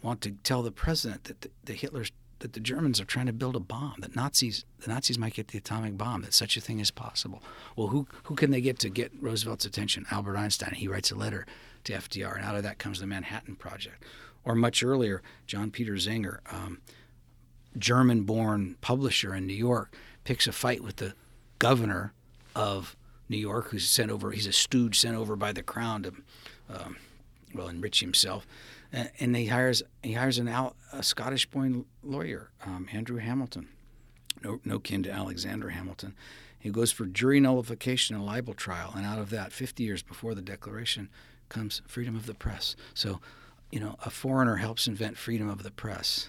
want 0.00 0.22
to 0.22 0.30
tell 0.42 0.62
the 0.62 0.70
president 0.70 1.24
that 1.24 1.42
the, 1.42 1.50
the 1.64 1.74
Hitler's 1.74 2.12
that 2.40 2.52
the 2.52 2.60
Germans 2.60 3.00
are 3.00 3.04
trying 3.04 3.26
to 3.26 3.32
build 3.32 3.56
a 3.56 3.60
bomb, 3.60 3.96
that 4.00 4.14
Nazis 4.14 4.64
the 4.80 4.90
Nazis 4.92 5.18
might 5.18 5.34
get 5.34 5.48
the 5.48 5.58
atomic 5.58 5.96
bomb, 5.98 6.22
that 6.22 6.34
such 6.34 6.56
a 6.56 6.60
thing 6.60 6.78
is 6.78 6.90
possible. 6.90 7.42
Well, 7.76 7.88
who 7.88 8.06
who 8.24 8.34
can 8.34 8.50
they 8.50 8.60
get 8.60 8.78
to 8.80 8.88
get 8.88 9.12
Roosevelt's 9.20 9.64
attention? 9.64 10.06
Albert 10.10 10.36
Einstein. 10.36 10.74
He 10.74 10.88
writes 10.88 11.10
a 11.10 11.16
letter 11.16 11.46
to 11.84 11.92
FDR, 11.92 12.36
and 12.36 12.44
out 12.44 12.56
of 12.56 12.62
that 12.62 12.78
comes 12.78 13.00
the 13.00 13.06
Manhattan 13.06 13.56
Project. 13.56 14.04
Or 14.44 14.54
much 14.54 14.82
earlier, 14.82 15.22
John 15.46 15.70
Peter 15.70 15.94
Zenger. 15.94 16.38
Um, 16.52 16.80
German 17.76 18.22
born 18.22 18.76
publisher 18.80 19.34
in 19.34 19.46
New 19.46 19.54
York 19.54 19.94
picks 20.24 20.46
a 20.46 20.52
fight 20.52 20.82
with 20.82 20.96
the 20.96 21.14
governor 21.58 22.12
of 22.54 22.96
New 23.28 23.36
York, 23.36 23.68
who's 23.68 23.88
sent 23.88 24.10
over, 24.10 24.30
he's 24.30 24.46
a 24.46 24.52
stooge 24.52 24.98
sent 24.98 25.16
over 25.16 25.36
by 25.36 25.52
the 25.52 25.62
crown 25.62 26.02
to, 26.02 26.12
um, 26.70 26.96
well, 27.54 27.68
enrich 27.68 28.00
himself. 28.00 28.46
And, 28.92 29.10
and 29.20 29.36
he 29.36 29.46
hires 29.46 29.82
he 30.02 30.14
hires 30.14 30.38
an 30.38 30.48
Al, 30.48 30.74
a 30.92 31.02
Scottish 31.02 31.46
born 31.46 31.84
lawyer, 32.02 32.50
um, 32.64 32.88
Andrew 32.92 33.18
Hamilton, 33.18 33.68
no, 34.42 34.60
no 34.64 34.78
kin 34.78 35.02
to 35.02 35.10
Alexander 35.10 35.70
Hamilton. 35.70 36.14
He 36.58 36.70
goes 36.70 36.90
for 36.90 37.06
jury 37.06 37.38
nullification 37.40 38.16
and 38.16 38.26
libel 38.26 38.54
trial, 38.54 38.92
and 38.96 39.06
out 39.06 39.18
of 39.18 39.30
that, 39.30 39.52
50 39.52 39.84
years 39.84 40.02
before 40.02 40.34
the 40.34 40.42
Declaration, 40.42 41.08
comes 41.48 41.82
freedom 41.86 42.16
of 42.16 42.26
the 42.26 42.34
press. 42.34 42.74
So, 42.94 43.20
you 43.70 43.80
know, 43.80 43.96
a 44.04 44.10
foreigner 44.10 44.56
helps 44.56 44.88
invent 44.88 45.16
freedom 45.16 45.48
of 45.48 45.62
the 45.62 45.70
press. 45.70 46.28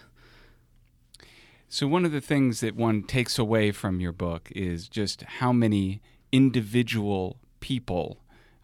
So, 1.67 1.87
one 1.87 2.05
of 2.05 2.11
the 2.11 2.21
things 2.21 2.61
that 2.61 2.75
one 2.75 3.03
takes 3.03 3.39
away 3.39 3.71
from 3.71 3.99
your 3.99 4.11
book 4.11 4.49
is 4.55 4.87
just 4.87 5.23
how 5.23 5.51
many 5.51 6.01
individual 6.31 7.37
people 7.59 8.19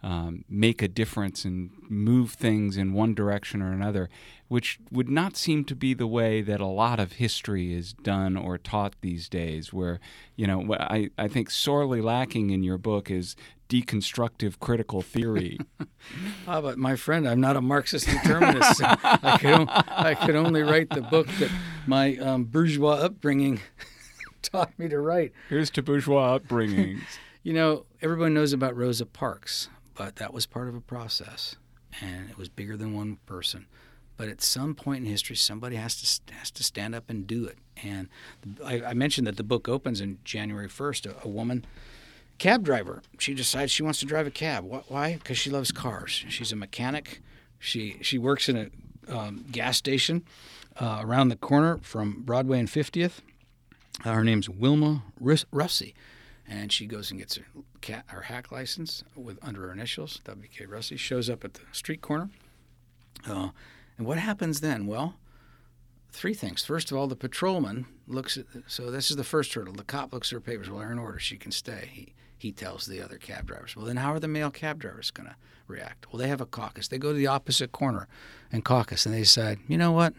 um, 0.06 0.46
make 0.48 0.84
a 0.84 0.88
difference 0.88 1.46
and 1.46 1.72
move 1.90 2.34
things 2.34 2.78
in 2.78 2.94
one 2.94 3.16
direction 3.16 3.60
or 3.60 3.72
another, 3.72 4.08
which 4.48 4.78
would 4.92 5.10
not 5.10 5.36
seem 5.36 5.66
to 5.66 5.76
be 5.76 5.96
the 5.96 6.06
way 6.06 6.44
that 6.44 6.62
a 6.62 6.68
lot 6.68 7.00
of 7.00 7.14
history 7.14 7.74
is 7.74 7.92
done 7.92 8.38
or 8.38 8.60
taught 8.60 8.94
these 9.02 9.28
days. 9.28 9.74
Where, 9.74 10.00
you 10.36 10.46
know, 10.46 10.76
I, 10.80 11.10
I 11.18 11.28
think 11.28 11.50
sorely 11.50 12.02
lacking 12.02 12.52
in 12.52 12.62
your 12.62 12.78
book 12.78 13.10
is 13.10 13.36
deconstructive 13.68 14.60
critical 14.60 15.02
theory. 15.02 15.58
ah, 16.48 16.62
but 16.62 16.78
my 16.78 16.96
friend, 16.96 17.28
I'm 17.28 17.42
not 17.42 17.56
a 17.56 17.62
Marxist 17.62 18.06
determinist. 18.06 18.82
I, 18.84 19.40
could, 19.42 19.68
I 19.72 20.14
could 20.14 20.36
only 20.36 20.62
write 20.62 20.92
the 20.92 21.02
book 21.02 21.26
that 21.40 21.50
my 21.88 22.16
um, 22.18 22.44
bourgeois 22.44 22.98
upbringing 22.98 23.60
taught 24.44 24.78
me 24.78 24.88
to 24.88 25.00
write. 25.00 25.32
Here's 25.50 25.72
to 25.72 25.82
bourgeois 25.82 26.38
upbringings. 26.38 27.02
you 27.42 27.54
know, 27.54 27.88
everyone 28.04 28.36
knows 28.36 28.54
about 28.54 28.78
Rosa 28.78 29.08
Parks 29.08 29.70
but 29.96 30.18
that 30.18 30.34
was 30.34 30.46
part 30.46 30.68
of 30.68 30.76
a 30.76 30.82
process, 30.82 31.56
and 32.02 32.30
it 32.30 32.38
was 32.38 32.50
bigger 32.50 32.78
than 32.78 32.94
one 32.94 33.18
person. 33.26 33.66
But 34.18 34.30
at 34.30 34.42
some 34.42 34.76
point 34.76 35.06
in 35.06 35.12
history, 35.12 35.36
somebody 35.36 35.76
has 35.76 35.96
to 36.02 36.34
has 36.36 36.52
to 36.52 36.64
stand 36.64 36.96
up 36.96 37.10
and 37.10 37.28
do 37.28 37.46
it. 37.46 37.58
And 37.84 38.08
I, 38.64 38.82
I 38.82 38.94
mentioned 38.94 39.28
that 39.28 39.36
the 39.38 39.44
book 39.44 39.68
opens 39.68 40.00
in 40.00 40.20
January 40.24 40.70
1st. 40.70 41.08
A, 41.08 41.26
a, 41.26 41.30
woman, 41.30 41.66
cab 42.38 42.64
driver, 42.64 43.02
she 43.20 43.34
decides 43.34 43.72
she 43.72 43.84
wants 43.84 44.00
to 44.00 44.06
drive 44.06 44.28
a 44.28 44.32
cab. 44.32 44.66
Why? 44.88 45.16
Because 45.16 45.38
she 45.38 45.50
loves 45.50 45.72
cars. 45.72 46.24
She's 46.30 46.52
a 46.52 46.56
mechanic. 46.56 47.22
She 47.60 47.98
she 48.02 48.18
works 48.18 48.48
in 48.48 48.58
a 48.58 49.14
um, 49.14 49.46
gas 49.52 49.78
station 49.78 50.24
uh, 50.80 51.00
around 51.02 51.30
the 51.30 51.36
corner 51.36 51.80
from 51.82 52.22
Broadway 52.22 52.60
and 52.60 52.70
50th. 52.70 53.20
Uh, 54.04 54.12
her 54.12 54.24
name's 54.24 54.50
Wilma 54.50 55.04
Russey 55.52 55.94
and 56.48 56.72
she 56.72 56.86
goes 56.86 57.12
and 57.12 57.20
gets 57.20 57.36
her 57.36 57.46
cat 57.82 58.04
her 58.08 58.22
hack 58.22 58.52
license 58.52 59.04
with 59.16 59.40
under 59.42 59.62
her 59.62 59.72
initials 59.72 60.20
WK 60.26 60.68
Russey 60.68 60.98
shows 60.98 61.30
up 61.30 61.44
at 61.44 61.56
the 61.56 61.62
street 61.72 62.02
corner. 62.02 62.30
Uh, 63.28 63.50
and 63.98 64.06
what 64.06 64.18
happens 64.18 64.62
then? 64.62 64.86
Well 64.88 65.16
three 66.12 66.34
things. 66.34 66.64
First 66.64 66.92
of 66.92 66.98
all 66.98 67.08
the 67.08 67.16
patrolman 67.16 67.86
looks 68.08 68.38
at 68.38 68.46
so 68.68 68.90
this 68.90 69.10
is 69.10 69.18
the 69.18 69.24
first 69.24 69.54
hurdle. 69.54 69.74
The 69.74 69.84
cop 69.84 70.14
looks 70.14 70.32
at 70.32 70.36
her 70.36 70.42
papers. 70.42 70.70
Well 70.70 70.80
they're 70.80 70.92
in 70.92 71.00
order. 71.00 71.20
She 71.20 71.38
can 71.38 71.52
stay. 71.52 71.90
He 71.92 72.14
he 72.38 72.52
tells 72.52 72.86
the 72.86 73.02
other 73.02 73.18
cab 73.18 73.48
drivers. 73.48 73.76
Well 73.76 73.86
then 73.86 73.98
how 73.98 74.14
are 74.14 74.20
the 74.20 74.28
male 74.28 74.52
cab 74.52 74.80
drivers 74.80 75.12
going 75.12 75.30
to 75.30 75.36
react? 75.68 76.12
Well 76.12 76.20
they 76.20 76.28
have 76.28 76.42
a 76.42 76.46
caucus. 76.46 76.88
They 76.88 76.98
go 76.98 77.12
to 77.12 77.18
the 77.18 77.28
opposite 77.28 77.72
corner 77.72 78.08
and 78.52 78.64
caucus 78.64 79.06
and 79.06 79.14
they 79.14 79.20
decide 79.20 79.60
you 79.68 79.78
know 79.78 79.92
what? 79.92 80.14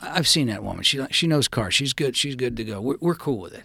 I've 0.00 0.28
seen 0.28 0.48
that 0.48 0.64
woman. 0.64 0.82
She 0.82 1.04
she 1.10 1.26
knows 1.26 1.48
cars. 1.48 1.74
She's 1.74 1.92
good. 1.92 2.16
She's 2.16 2.34
good 2.34 2.56
to 2.56 2.64
go. 2.64 2.80
We're, 2.80 2.96
we're 3.00 3.14
cool 3.14 3.38
with 3.38 3.54
it. 3.54 3.64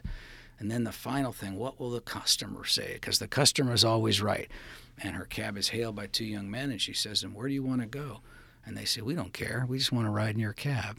And 0.59 0.71
then 0.71 0.83
the 0.83 0.91
final 0.91 1.31
thing, 1.31 1.55
what 1.55 1.79
will 1.79 1.91
the 1.91 2.01
customer 2.01 2.65
say? 2.65 2.93
Because 2.93 3.19
the 3.19 3.27
customer 3.27 3.73
is 3.73 3.83
always 3.83 4.21
right. 4.21 4.49
And 5.01 5.15
her 5.15 5.25
cab 5.25 5.57
is 5.57 5.69
hailed 5.69 5.95
by 5.95 6.07
two 6.07 6.25
young 6.25 6.49
men, 6.49 6.71
and 6.71 6.81
she 6.81 6.93
says 6.93 7.19
to 7.19 7.27
them, 7.27 7.35
Where 7.35 7.47
do 7.47 7.53
you 7.53 7.63
want 7.63 7.81
to 7.81 7.87
go? 7.87 8.21
And 8.65 8.75
they 8.75 8.85
say, 8.85 9.01
We 9.01 9.13
don't 9.13 9.33
care. 9.33 9.65
We 9.67 9.77
just 9.77 9.91
want 9.91 10.07
to 10.07 10.11
ride 10.11 10.33
in 10.33 10.39
your 10.39 10.53
cab. 10.53 10.97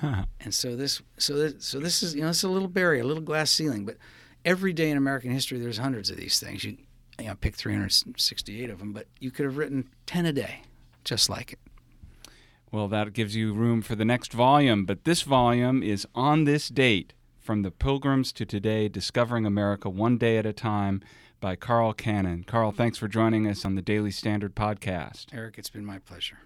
and 0.40 0.54
so 0.54 0.76
this, 0.76 1.02
so 1.18 1.34
this, 1.34 1.64
so 1.64 1.80
this 1.80 2.02
is, 2.02 2.14
you 2.14 2.22
know, 2.22 2.28
it's 2.28 2.44
a 2.44 2.48
little 2.48 2.68
barrier, 2.68 3.02
a 3.02 3.06
little 3.06 3.22
glass 3.22 3.50
ceiling. 3.50 3.84
But 3.84 3.96
every 4.44 4.72
day 4.72 4.90
in 4.90 4.96
American 4.96 5.32
history, 5.32 5.58
there's 5.58 5.78
hundreds 5.78 6.10
of 6.10 6.16
these 6.16 6.38
things. 6.38 6.62
You, 6.62 6.76
you 7.18 7.26
know, 7.26 7.34
pick 7.34 7.56
368 7.56 8.70
of 8.70 8.78
them, 8.78 8.92
but 8.92 9.06
you 9.18 9.30
could 9.30 9.46
have 9.46 9.56
written 9.56 9.90
10 10.06 10.26
a 10.26 10.32
day, 10.32 10.62
just 11.04 11.28
like 11.28 11.52
it. 11.52 11.58
Well, 12.70 12.88
that 12.88 13.12
gives 13.12 13.36
you 13.36 13.52
room 13.52 13.82
for 13.82 13.94
the 13.94 14.04
next 14.04 14.32
volume, 14.32 14.84
but 14.84 15.04
this 15.04 15.22
volume 15.22 15.82
is 15.82 16.08
on 16.14 16.42
this 16.42 16.68
date, 16.68 17.12
from 17.44 17.60
the 17.60 17.70
Pilgrims 17.70 18.32
to 18.32 18.46
Today 18.46 18.88
Discovering 18.88 19.44
America 19.44 19.90
One 19.90 20.16
Day 20.16 20.38
at 20.38 20.46
a 20.46 20.52
Time 20.54 21.02
by 21.40 21.56
Carl 21.56 21.92
Cannon. 21.92 22.42
Carl, 22.42 22.72
thanks 22.72 22.96
for 22.96 23.06
joining 23.06 23.46
us 23.46 23.66
on 23.66 23.74
the 23.74 23.82
Daily 23.82 24.10
Standard 24.10 24.54
podcast. 24.54 25.26
Eric, 25.30 25.58
it's 25.58 25.68
been 25.68 25.84
my 25.84 25.98
pleasure. 25.98 26.38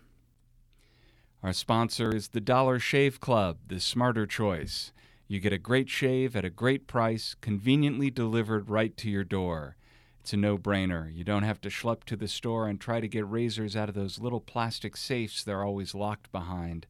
Our 1.41 1.53
sponsor 1.53 2.13
is 2.13 2.29
the 2.29 2.41
Dollar 2.41 2.81
Shave 2.81 3.21
Club, 3.21 3.59
the 3.69 3.79
smarter 3.79 4.27
choice. 4.27 4.93
You 5.29 5.39
get 5.39 5.53
a 5.53 5.59
great 5.59 5.89
shave 5.89 6.35
at 6.35 6.45
a 6.45 6.51
great 6.51 6.89
price, 6.89 7.37
conveniently 7.41 8.11
delivered 8.11 8.69
right 8.69 8.97
to 8.97 9.09
your 9.09 9.23
door. 9.23 9.77
It's 10.19 10.33
a 10.33 10.37
no 10.37 10.59
brainer. 10.59 11.15
You 11.15 11.23
don't 11.23 11.45
have 11.45 11.61
to 11.61 11.69
schlep 11.69 12.03
to 12.05 12.17
the 12.17 12.27
store 12.27 12.67
and 12.67 12.81
try 12.81 12.99
to 12.99 13.07
get 13.07 13.31
razors 13.31 13.77
out 13.77 13.89
of 13.89 13.95
those 13.95 14.19
little 14.19 14.41
plastic 14.41 14.97
safes 14.97 15.45
they're 15.45 15.63
always 15.63 15.95
locked 15.95 16.33
behind. 16.33 16.89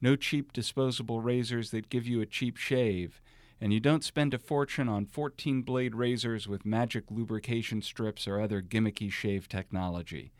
No 0.00 0.16
cheap 0.16 0.52
disposable 0.52 1.20
razors 1.20 1.70
that 1.70 1.88
give 1.88 2.04
you 2.04 2.20
a 2.20 2.26
cheap 2.26 2.56
shave 2.56 3.20
and 3.60 3.72
you 3.72 3.80
don't 3.80 4.04
spend 4.04 4.34
a 4.34 4.38
fortune 4.38 4.88
on 4.88 5.06
14 5.06 5.62
blade 5.62 5.94
razors 5.94 6.46
with 6.46 6.66
magic 6.66 7.04
lubrication 7.10 7.82
strips 7.82 8.26
or 8.26 8.40
other 8.40 8.60
gimmicky 8.60 9.10
shave 9.10 9.48
technology. 9.48 10.32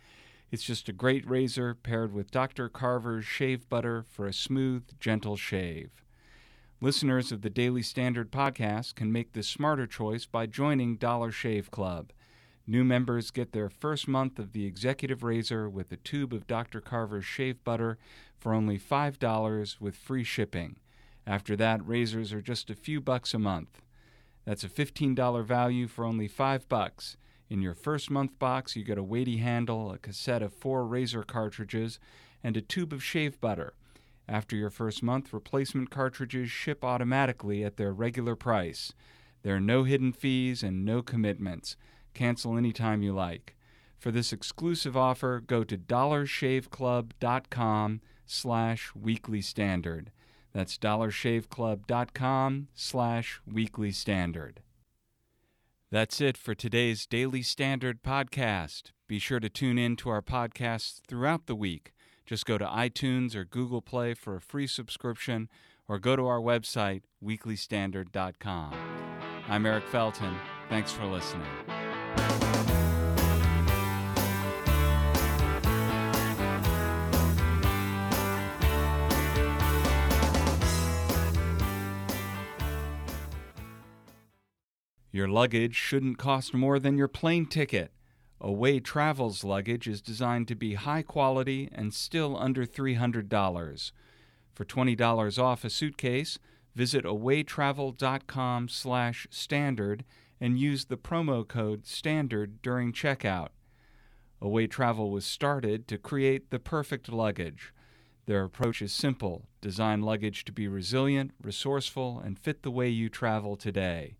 It's 0.50 0.62
just 0.62 0.88
a 0.88 0.92
great 0.92 1.28
razor 1.28 1.74
paired 1.74 2.12
with 2.12 2.30
Dr. 2.30 2.68
Carver's 2.68 3.24
shave 3.24 3.68
butter 3.68 4.04
for 4.08 4.26
a 4.26 4.32
smooth, 4.32 4.84
gentle 5.00 5.36
shave. 5.36 5.90
Listeners 6.80 7.32
of 7.32 7.42
the 7.42 7.50
Daily 7.50 7.82
Standard 7.82 8.30
podcast 8.30 8.94
can 8.94 9.10
make 9.10 9.32
the 9.32 9.42
smarter 9.42 9.86
choice 9.86 10.26
by 10.26 10.46
joining 10.46 10.96
Dollar 10.96 11.32
Shave 11.32 11.70
Club. 11.70 12.12
New 12.66 12.84
members 12.84 13.30
get 13.30 13.52
their 13.52 13.68
first 13.68 14.06
month 14.06 14.38
of 14.38 14.52
the 14.52 14.64
executive 14.64 15.22
razor 15.22 15.68
with 15.68 15.92
a 15.92 15.96
tube 15.96 16.32
of 16.32 16.46
Dr. 16.46 16.80
Carver's 16.80 17.24
shave 17.24 17.62
butter 17.64 17.98
for 18.38 18.54
only 18.54 18.78
$5 18.78 19.80
with 19.80 19.96
free 19.96 20.24
shipping. 20.24 20.76
After 21.26 21.56
that, 21.56 21.86
razors 21.86 22.32
are 22.32 22.42
just 22.42 22.70
a 22.70 22.74
few 22.74 23.00
bucks 23.00 23.34
a 23.34 23.38
month. 23.38 23.82
That's 24.44 24.64
a 24.64 24.68
$15 24.68 25.44
value 25.44 25.86
for 25.86 26.04
only 26.04 26.26
5 26.28 26.68
bucks. 26.68 27.16
In 27.48 27.62
your 27.62 27.74
first 27.74 28.10
month 28.10 28.38
box, 28.38 28.76
you 28.76 28.84
get 28.84 28.98
a 28.98 29.02
weighty 29.02 29.38
handle, 29.38 29.90
a 29.90 29.98
cassette 29.98 30.42
of 30.42 30.52
4 30.52 30.86
razor 30.86 31.22
cartridges, 31.22 31.98
and 32.42 32.54
a 32.56 32.60
tube 32.60 32.92
of 32.92 33.02
shave 33.02 33.40
butter. 33.40 33.72
After 34.28 34.56
your 34.56 34.70
first 34.70 35.02
month, 35.02 35.32
replacement 35.32 35.90
cartridges 35.90 36.50
ship 36.50 36.84
automatically 36.84 37.64
at 37.64 37.76
their 37.76 37.92
regular 37.92 38.36
price. 38.36 38.92
There 39.42 39.56
are 39.56 39.60
no 39.60 39.84
hidden 39.84 40.12
fees 40.12 40.62
and 40.62 40.84
no 40.84 41.02
commitments. 41.02 41.76
Cancel 42.14 42.56
anytime 42.56 43.02
you 43.02 43.12
like. 43.12 43.56
For 43.98 44.10
this 44.10 44.32
exclusive 44.32 44.96
offer, 44.96 45.40
go 45.40 45.64
to 45.64 45.76
dollarshaveclub.com 45.76 48.00
slash 48.26 48.94
weekly 48.94 49.42
standard. 49.42 50.10
That's 50.54 50.78
dollarshaveclub.com 50.78 52.68
slash 52.74 53.40
weekly 53.44 53.90
standard. 53.90 54.60
That's 55.90 56.20
it 56.20 56.36
for 56.36 56.54
today's 56.54 57.06
Daily 57.06 57.42
Standard 57.42 58.02
podcast. 58.02 58.92
Be 59.08 59.18
sure 59.18 59.40
to 59.40 59.48
tune 59.48 59.78
in 59.78 59.96
to 59.96 60.10
our 60.10 60.22
podcasts 60.22 61.00
throughout 61.06 61.46
the 61.46 61.54
week. 61.54 61.92
Just 62.24 62.46
go 62.46 62.56
to 62.56 62.64
iTunes 62.64 63.34
or 63.34 63.44
Google 63.44 63.82
Play 63.82 64.14
for 64.14 64.36
a 64.36 64.40
free 64.40 64.66
subscription 64.66 65.48
or 65.86 65.98
go 65.98 66.16
to 66.16 66.26
our 66.26 66.40
website, 66.40 67.02
weeklystandard.com. 67.22 68.74
I'm 69.48 69.66
Eric 69.66 69.84
Felten. 69.86 70.34
Thanks 70.68 70.90
for 70.90 71.04
listening. 71.04 71.46
Your 85.14 85.28
luggage 85.28 85.76
shouldn't 85.76 86.18
cost 86.18 86.54
more 86.54 86.80
than 86.80 86.98
your 86.98 87.06
plane 87.06 87.46
ticket. 87.46 87.92
Away 88.40 88.80
Travel's 88.80 89.44
luggage 89.44 89.86
is 89.86 90.02
designed 90.02 90.48
to 90.48 90.56
be 90.56 90.74
high 90.74 91.02
quality 91.02 91.68
and 91.70 91.94
still 91.94 92.36
under 92.36 92.66
$300. 92.66 93.92
For 94.54 94.64
$20 94.64 95.38
off 95.38 95.62
a 95.62 95.70
suitcase, 95.70 96.40
visit 96.74 97.04
awaytravel.com/standard 97.04 100.04
and 100.40 100.58
use 100.58 100.86
the 100.86 100.96
promo 100.96 101.46
code 101.46 101.86
STANDARD 101.86 102.60
during 102.60 102.92
checkout. 102.92 103.50
Away 104.40 104.66
Travel 104.66 105.12
was 105.12 105.24
started 105.24 105.86
to 105.86 105.96
create 105.96 106.50
the 106.50 106.58
perfect 106.58 107.08
luggage. 107.08 107.72
Their 108.26 108.42
approach 108.42 108.82
is 108.82 108.92
simple: 108.92 109.46
design 109.60 110.02
luggage 110.02 110.44
to 110.46 110.50
be 110.50 110.66
resilient, 110.66 111.30
resourceful, 111.40 112.18
and 112.18 112.36
fit 112.36 112.64
the 112.64 112.72
way 112.72 112.88
you 112.88 113.08
travel 113.08 113.54
today. 113.54 114.16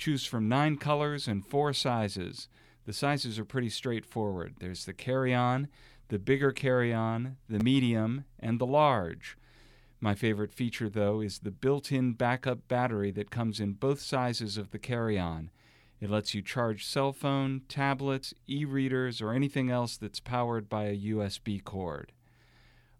Choose 0.00 0.24
from 0.24 0.48
nine 0.48 0.78
colors 0.78 1.28
and 1.28 1.44
four 1.44 1.74
sizes. 1.74 2.48
The 2.86 2.92
sizes 2.94 3.38
are 3.38 3.44
pretty 3.44 3.68
straightforward. 3.68 4.54
There's 4.58 4.86
the 4.86 4.94
carry 4.94 5.34
on, 5.34 5.68
the 6.08 6.18
bigger 6.18 6.52
carry 6.52 6.90
on, 6.90 7.36
the 7.50 7.58
medium, 7.58 8.24
and 8.38 8.58
the 8.58 8.64
large. 8.64 9.36
My 10.00 10.14
favorite 10.14 10.54
feature, 10.54 10.88
though, 10.88 11.20
is 11.20 11.40
the 11.40 11.50
built 11.50 11.92
in 11.92 12.14
backup 12.14 12.66
battery 12.66 13.10
that 13.10 13.30
comes 13.30 13.60
in 13.60 13.74
both 13.74 14.00
sizes 14.00 14.56
of 14.56 14.70
the 14.70 14.78
carry 14.78 15.18
on. 15.18 15.50
It 16.00 16.08
lets 16.08 16.34
you 16.34 16.40
charge 16.40 16.86
cell 16.86 17.12
phone, 17.12 17.60
tablets, 17.68 18.32
e 18.48 18.64
readers, 18.64 19.20
or 19.20 19.34
anything 19.34 19.68
else 19.70 19.98
that's 19.98 20.18
powered 20.18 20.70
by 20.70 20.84
a 20.84 20.96
USB 20.96 21.62
cord. 21.62 22.12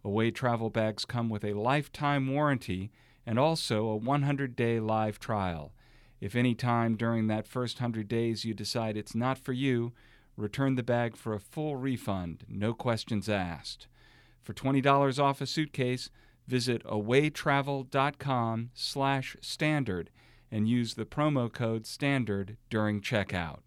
Away 0.05 0.33
travel 0.33 0.69
bags 0.69 1.07
come 1.07 1.31
with 1.31 1.45
a 1.45 1.55
lifetime 1.55 2.31
warranty 2.31 2.91
and 3.25 3.39
also 3.39 3.87
a 3.87 3.97
100 3.97 4.55
day 4.55 4.79
live 4.81 5.19
trial. 5.19 5.73
If 6.21 6.37
any 6.37 6.55
time 6.55 6.97
during 6.97 7.27
that 7.29 7.47
first 7.47 7.79
hundred 7.79 8.09
days 8.09 8.45
you 8.45 8.55
decide 8.55 8.97
it's 8.97 9.15
not 9.15 9.39
for 9.39 9.53
you, 9.53 9.93
return 10.37 10.75
the 10.75 10.83
bag 10.83 11.17
for 11.17 11.35
a 11.35 11.41
full 11.41 11.77
refund, 11.77 12.45
no 12.49 12.75
questions 12.75 13.29
asked. 13.29 13.87
For 14.43 14.53
$20 14.55 15.23
off 15.23 15.41
a 15.41 15.47
suitcase, 15.47 16.11
visit 16.47 16.85
awaytravel.com 16.85 18.71
slash 18.75 19.37
standard 19.41 20.11
and 20.51 20.69
use 20.69 20.95
the 20.95 21.05
promo 21.05 21.53
code 21.53 21.87
standard 21.87 22.57
during 22.69 23.01
checkout. 23.01 23.61